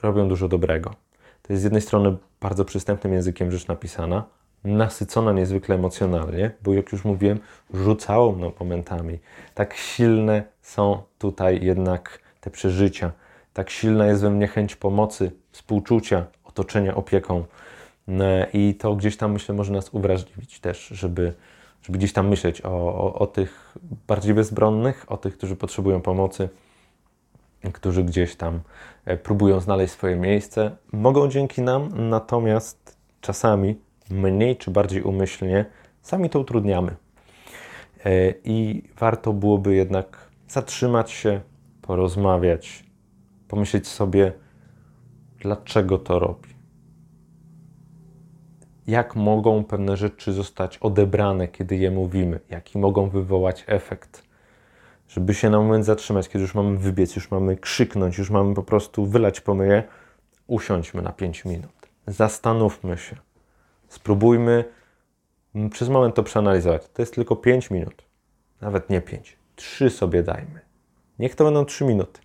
robią 0.03 0.29
dużo 0.29 0.49
dobrego. 0.49 0.95
To 1.43 1.53
jest 1.53 1.61
z 1.61 1.65
jednej 1.65 1.83
strony 1.83 2.17
bardzo 2.41 2.65
przystępnym 2.65 3.13
językiem 3.13 3.51
rzecz 3.51 3.69
napisana, 3.69 4.25
nasycona 4.65 5.33
niezwykle 5.33 5.75
emocjonalnie, 5.75 6.51
bo 6.63 6.73
jak 6.73 6.93
już 6.93 7.05
mówiłem, 7.05 7.39
rzucało 7.75 8.33
mną 8.33 8.53
momentami. 8.61 9.19
Tak 9.55 9.75
silne 9.75 10.43
są 10.63 11.03
tutaj 11.19 11.65
jednak 11.65 12.19
te 12.41 12.51
przeżycia. 12.51 13.13
Tak 13.53 13.71
silna 13.71 14.07
jest 14.07 14.23
we 14.23 14.31
mnie 14.31 14.47
chęć 14.47 14.77
pomocy, 14.77 15.33
współczucia, 15.53 16.27
otoczenia 16.45 16.95
opieką. 16.95 17.45
E, 18.09 18.47
I 18.53 18.75
to 18.75 18.95
gdzieś 18.97 19.17
tam, 19.17 19.33
myślę, 19.33 19.55
może 19.55 19.73
nas 19.73 19.89
uwrażliwić 19.89 20.61
też, 20.61 20.87
żeby, 20.87 21.35
żeby 21.89 21.99
gdzieś 21.99 22.13
tam 22.13 22.29
myśleć 22.29 22.63
o, 22.65 22.71
o, 22.71 23.15
o 23.15 23.27
tych 23.27 23.77
bardziej 24.09 24.35
bezbronnych, 24.35 25.05
o 25.09 25.17
tych, 25.17 25.39
którzy 25.39 25.57
potrzebują 25.57 26.01
pomocy 26.01 26.49
którzy 27.73 28.05
gdzieś 28.05 28.37
tam 28.37 28.61
e, 29.05 29.17
próbują 29.17 29.61
znaleźć 29.61 29.93
swoje 29.93 30.17
miejsce. 30.17 30.77
Mogą 30.93 31.29
dzięki 31.29 31.63
nam, 31.63 32.09
natomiast 32.09 32.97
czasami 33.21 33.77
mniej 34.11 34.57
czy 34.57 34.71
bardziej 34.71 35.03
umyślnie 35.03 35.65
sami 36.03 36.31
to 36.31 36.41
utrudniamy. 36.41 36.97
E, 38.05 38.35
I 38.45 38.83
warto 38.99 39.33
byłoby 39.33 39.75
jednak 39.75 40.29
zatrzymać 40.49 41.11
się, 41.11 41.41
porozmawiać, 41.83 42.85
pomyśleć 43.49 43.89
sobie, 43.89 44.33
dlaczego 45.41 45.99
to 45.99 46.19
robi. 46.19 46.48
Jak 48.89 49.17
mogą 49.17 49.65
pewne 49.65 49.97
rzeczy 49.97 50.33
zostać 50.33 50.79
odebrane, 50.79 51.49
kiedy 51.49 51.77
je 51.77 51.91
mówimy, 51.91 52.41
jaki 52.51 52.79
mogą 52.79 53.09
wywołać 53.09 53.65
efekt 53.67 54.29
żeby 55.09 55.35
się 55.35 55.51
na 55.51 55.59
moment 55.59 55.85
zatrzymać, 55.85 56.29
kiedy 56.29 56.43
już 56.43 56.55
mamy 56.55 56.79
wybiec, 56.79 57.17
już 57.17 57.31
mamy 57.31 57.57
krzyknąć, 57.57 58.19
już 58.19 58.31
mamy 58.31 58.55
po 58.55 58.63
prostu 58.63 59.07
wylać 59.07 59.41
pomyje, 59.41 59.83
usiądźmy 60.47 61.03
na 61.03 61.13
5 61.13 61.45
minut. 61.45 61.89
Zastanówmy 62.07 62.99
się. 62.99 63.17
Spróbujmy 63.89 64.65
przez 65.71 65.89
moment 65.89 66.15
to 66.15 66.23
przeanalizować. 66.23 66.83
To 66.93 67.03
jest 67.03 67.15
tylko 67.15 67.37
5 67.37 67.71
minut. 67.71 68.05
Nawet 68.61 68.91
nie 68.91 69.01
5. 69.01 69.37
3 69.57 69.91
sobie 69.91 70.23
dajmy. 70.23 70.61
Niech 71.19 71.35
to 71.35 71.45
będą 71.45 71.65
3 71.65 71.85
minuty. 71.85 72.21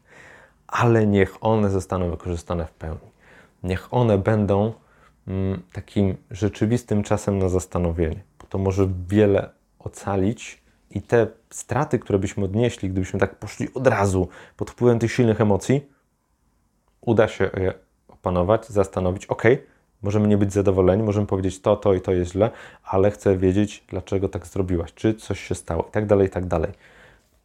Ale 0.68 1.08
niech 1.08 1.38
one 1.42 1.70
zostaną 1.70 2.10
wykorzystane 2.10 2.66
w 2.66 2.72
pełni. 2.72 3.12
Niech 3.64 3.94
one 3.94 4.18
będą 4.18 4.74
takim 5.74 6.18
rzeczywistym 6.32 7.04
czasem 7.04 7.40
na 7.40 7.50
zastanowienie, 7.50 8.24
bo 8.40 8.48
to 8.48 8.58
może 8.58 8.90
wiele 9.08 9.50
ocalić 9.80 10.62
i 10.92 11.02
te 11.02 11.28
straty, 11.50 12.00
które 12.00 12.20
byśmy 12.20 12.46
odnieśli, 12.46 12.90
gdybyśmy 12.90 13.20
tak 13.20 13.36
poszli 13.36 13.74
od 13.74 13.88
razu 13.88 14.28
pod 14.58 14.72
wpływem 14.72 15.00
tych 15.00 15.12
silnych 15.12 15.42
emocji, 15.42 15.90
uda 17.02 17.28
się 17.28 17.50
je 17.58 17.74
opanować, 18.08 18.68
zastanowić, 18.68 19.26
ok, 19.26 19.44
możemy 20.02 20.28
nie 20.28 20.38
być 20.38 20.54
zadowoleni, 20.54 21.04
możemy 21.04 21.28
powiedzieć 21.28 21.62
to, 21.62 21.76
to 21.76 21.94
i 21.94 22.02
to 22.02 22.12
jest 22.12 22.32
źle, 22.32 22.52
ale 22.84 23.12
chcę 23.12 23.38
wiedzieć, 23.38 23.84
dlaczego 23.88 24.30
tak 24.30 24.48
zrobiłaś, 24.48 24.94
czy 24.94 25.14
coś 25.14 25.40
się 25.40 25.56
stało 25.56 25.84
i 25.84 25.92
tak 25.92 26.06
dalej, 26.06 26.28
i 26.28 26.30
tak 26.30 26.46
dalej. 26.46 26.72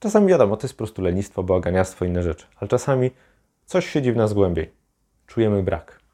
Czasami 0.00 0.26
wiadomo, 0.26 0.56
to 0.56 0.64
jest 0.64 0.74
po 0.74 0.78
prostu 0.78 1.02
lenistwo, 1.02 1.42
bałaganiarstwo, 1.42 2.04
inne 2.04 2.22
rzeczy, 2.22 2.46
ale 2.56 2.68
czasami 2.68 3.10
coś 3.66 3.90
siedzi 3.90 4.12
w 4.12 4.16
nas 4.16 4.32
głębiej. 4.32 4.70
Czujemy 5.26 5.62
brak. 5.62 6.07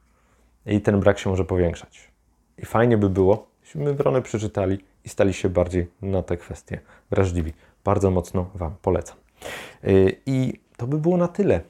I 0.66 0.80
ten 0.80 1.00
brak 1.00 1.18
się 1.18 1.30
może 1.30 1.44
powiększać. 1.44 2.10
I 2.58 2.66
fajnie 2.66 2.98
by 2.98 3.10
było, 3.10 3.46
gdybyśmy 3.60 3.94
wrony 3.94 4.22
przeczytali 4.22 4.78
i 5.04 5.08
stali 5.08 5.32
się 5.32 5.48
bardziej 5.48 5.90
na 6.02 6.22
te 6.22 6.36
kwestie 6.36 6.80
wrażliwi. 7.10 7.52
Bardzo 7.84 8.10
mocno 8.10 8.50
Wam 8.54 8.74
polecam. 8.82 9.16
Y, 9.84 10.16
I 10.26 10.60
to 10.76 10.86
by 10.86 10.98
było 10.98 11.16
na 11.16 11.28
tyle. 11.28 11.60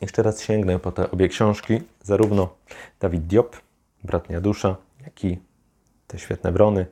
Jeszcze 0.00 0.22
raz 0.22 0.42
sięgnę 0.42 0.78
po 0.78 0.92
te 0.92 1.10
obie 1.10 1.28
książki, 1.28 1.80
zarówno 2.02 2.54
Dawid 3.00 3.26
Diop, 3.26 3.56
Bratnia 4.04 4.40
Dusza, 4.40 4.76
jak 5.04 5.24
i 5.24 5.38
te 6.06 6.18
świetne 6.18 6.52
brony 6.52 6.86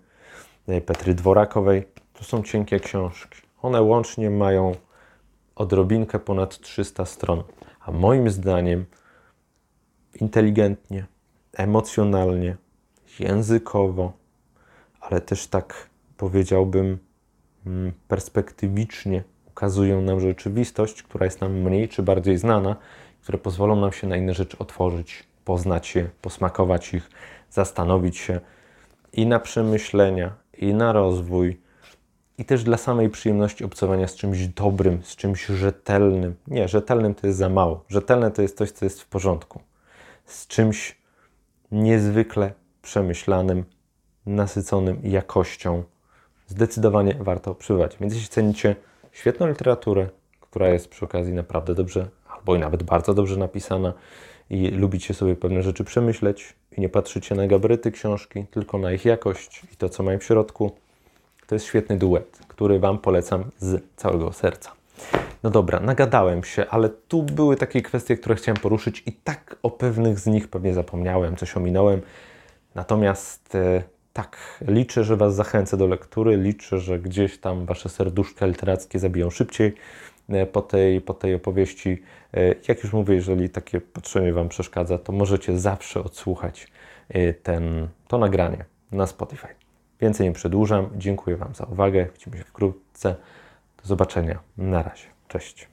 y, 0.69 0.81
Petry 0.81 1.15
Dworakowej. 1.15 1.85
To 2.13 2.25
są 2.25 2.43
cienkie 2.43 2.81
książki. 2.81 3.39
One 3.63 3.83
łącznie 3.83 4.31
mają 4.31 4.73
odrobinkę 5.57 6.19
ponad 6.19 6.59
300 6.61 7.05
stron, 7.05 7.43
a 7.81 7.93
moim 7.93 8.31
zdaniem 8.31 8.87
inteligentnie, 10.15 11.07
emocjonalnie, 11.53 12.57
językowo, 13.21 14.13
ale 15.01 15.21
też 15.21 15.47
tak 15.47 15.89
powiedziałbym 16.17 16.99
mm, 17.67 17.93
perspektywicznie 18.09 19.23
ukazują 19.47 20.03
nam 20.03 20.21
rzeczywistość, 20.21 21.03
która 21.03 21.25
jest 21.25 21.41
nam 21.41 21.53
mniej 21.53 21.89
czy 21.89 22.03
bardziej 22.03 22.39
znana, 22.39 22.77
które 23.23 23.39
pozwolą 23.39 23.77
nam 23.81 23.93
się 23.93 24.07
na 24.07 24.17
inne 24.17 24.35
rzeczy 24.35 24.59
otworzyć, 24.59 25.25
poznać 25.45 25.95
je, 25.95 26.11
posmakować 26.23 26.95
ich, 26.95 27.11
zastanowić 27.51 28.17
się 28.17 28.41
i 29.13 29.27
na 29.27 29.41
przemyślenia, 29.41 30.35
i 30.59 30.75
na 30.75 30.93
rozwój, 30.93 31.61
i 32.39 32.45
też 32.45 32.65
dla 32.65 32.77
samej 32.77 33.11
przyjemności 33.11 33.65
obcowania 33.65 34.09
z 34.09 34.15
czymś 34.15 34.47
dobrym, 34.47 35.03
z 35.03 35.17
czymś 35.17 35.47
rzetelnym. 35.47 36.35
Nie, 36.47 36.69
rzetelnym 36.69 37.15
to 37.15 37.27
jest 37.27 37.39
za 37.39 37.49
mało. 37.49 37.85
Rzetelne 37.89 38.31
to 38.31 38.43
jest 38.43 38.59
coś, 38.59 38.71
co 38.71 38.85
jest 38.85 39.03
w 39.03 39.07
porządku. 39.07 39.61
Z 40.29 40.47
czymś 40.47 40.97
niezwykle 41.73 42.53
przemyślanym, 42.83 43.65
nasyconym 44.27 45.01
jakością. 45.05 45.83
Zdecydowanie 46.47 47.15
warto 47.21 47.55
przybywać. 47.55 47.97
Więc 48.01 48.15
jeśli 48.15 48.29
cenicie 48.29 48.77
świetną 49.13 49.49
literaturę, 49.49 50.09
która 50.41 50.69
jest 50.69 50.89
przy 50.89 51.05
okazji 51.05 51.33
naprawdę 51.33 51.75
dobrze, 51.75 52.09
albo 52.29 52.57
i 52.57 52.59
nawet 52.59 52.83
bardzo 52.83 53.15
dobrze 53.15 53.37
napisana 53.37 53.93
i 54.51 54.69
lubicie 54.69 55.15
sobie 55.15 55.37
pewne 55.37 55.63
rzeczy 55.63 55.85
przemyśleć 55.85 56.55
i 56.77 56.81
nie 56.81 56.89
patrzycie 56.89 57.35
na 57.35 57.47
gabaryty 57.47 57.93
książki, 57.93 58.47
tylko 58.51 58.79
na 58.79 58.93
ich 58.93 59.05
jakość 59.05 59.63
i 59.73 59.77
to, 59.77 59.89
co 59.89 60.03
mają 60.03 60.19
w 60.19 60.25
środku, 60.25 60.73
to 61.47 61.55
jest 61.55 61.67
świetny 61.67 61.97
duet, 61.97 62.39
który 62.49 62.79
Wam 62.79 62.99
polecam 62.99 63.45
z 63.59 63.83
całego 63.97 64.33
serca. 64.33 64.73
No 65.43 65.51
dobra, 65.51 65.81
nagadałem 65.81 66.45
się, 66.45 66.67
ale 66.67 66.89
tu 66.89 67.23
były 67.23 67.57
takie 67.57 67.83
kwestie, 67.83 68.17
które 68.17 68.35
chciałem 68.35 68.57
poruszyć 68.57 69.03
i 69.07 69.13
tak 69.13 69.57
o 69.63 69.71
pewnych 69.71 70.19
z 70.19 70.27
nich 70.27 70.49
pewnie 70.49 70.75
zapomniałem, 70.75 71.37
coś 71.37 71.57
ominąłem. 71.57 72.01
Natomiast 72.75 73.55
e, 73.55 73.83
tak, 74.13 74.37
liczę, 74.69 75.05
że 75.05 75.17
Was 75.17 75.35
zachęcę 75.35 75.77
do 75.77 75.87
lektury, 75.87 76.37
liczę, 76.37 76.79
że 76.79 76.99
gdzieś 76.99 77.39
tam 77.39 77.67
Wasze 77.67 77.89
serduszka 77.89 78.47
literackie 78.47 78.99
zabiją 78.99 79.31
szybciej 79.31 79.75
e, 80.29 80.47
po 80.47 80.63
tej, 80.63 81.01
po 81.01 81.15
tej 81.15 81.35
opowieści. 81.35 82.03
E, 82.35 82.55
jak 82.69 82.83
już 82.83 82.93
mówię, 82.93 83.15
jeżeli 83.15 83.51
takie 83.51 83.81
patrzenie 83.81 84.33
Wam 84.33 84.49
przeszkadza, 84.49 84.99
to 84.99 85.13
możecie 85.13 85.59
zawsze 85.59 86.05
odsłuchać 86.05 86.69
ten, 87.43 87.89
to 88.09 88.19
nagranie 88.19 88.65
na 88.93 89.07
Spotify. 89.07 89.49
Więcej 90.01 90.29
nie 90.29 90.33
przedłużam. 90.33 90.91
Dziękuję 90.97 91.37
Wam 91.37 91.55
za 91.55 91.65
uwagę. 91.65 92.07
Widzimy 92.15 92.39
się 92.39 92.45
wkrótce. 92.45 93.15
zobaczenia. 93.83 94.39
Na 94.59 94.83
razie. 94.83 95.18
Cześć. 95.29 95.69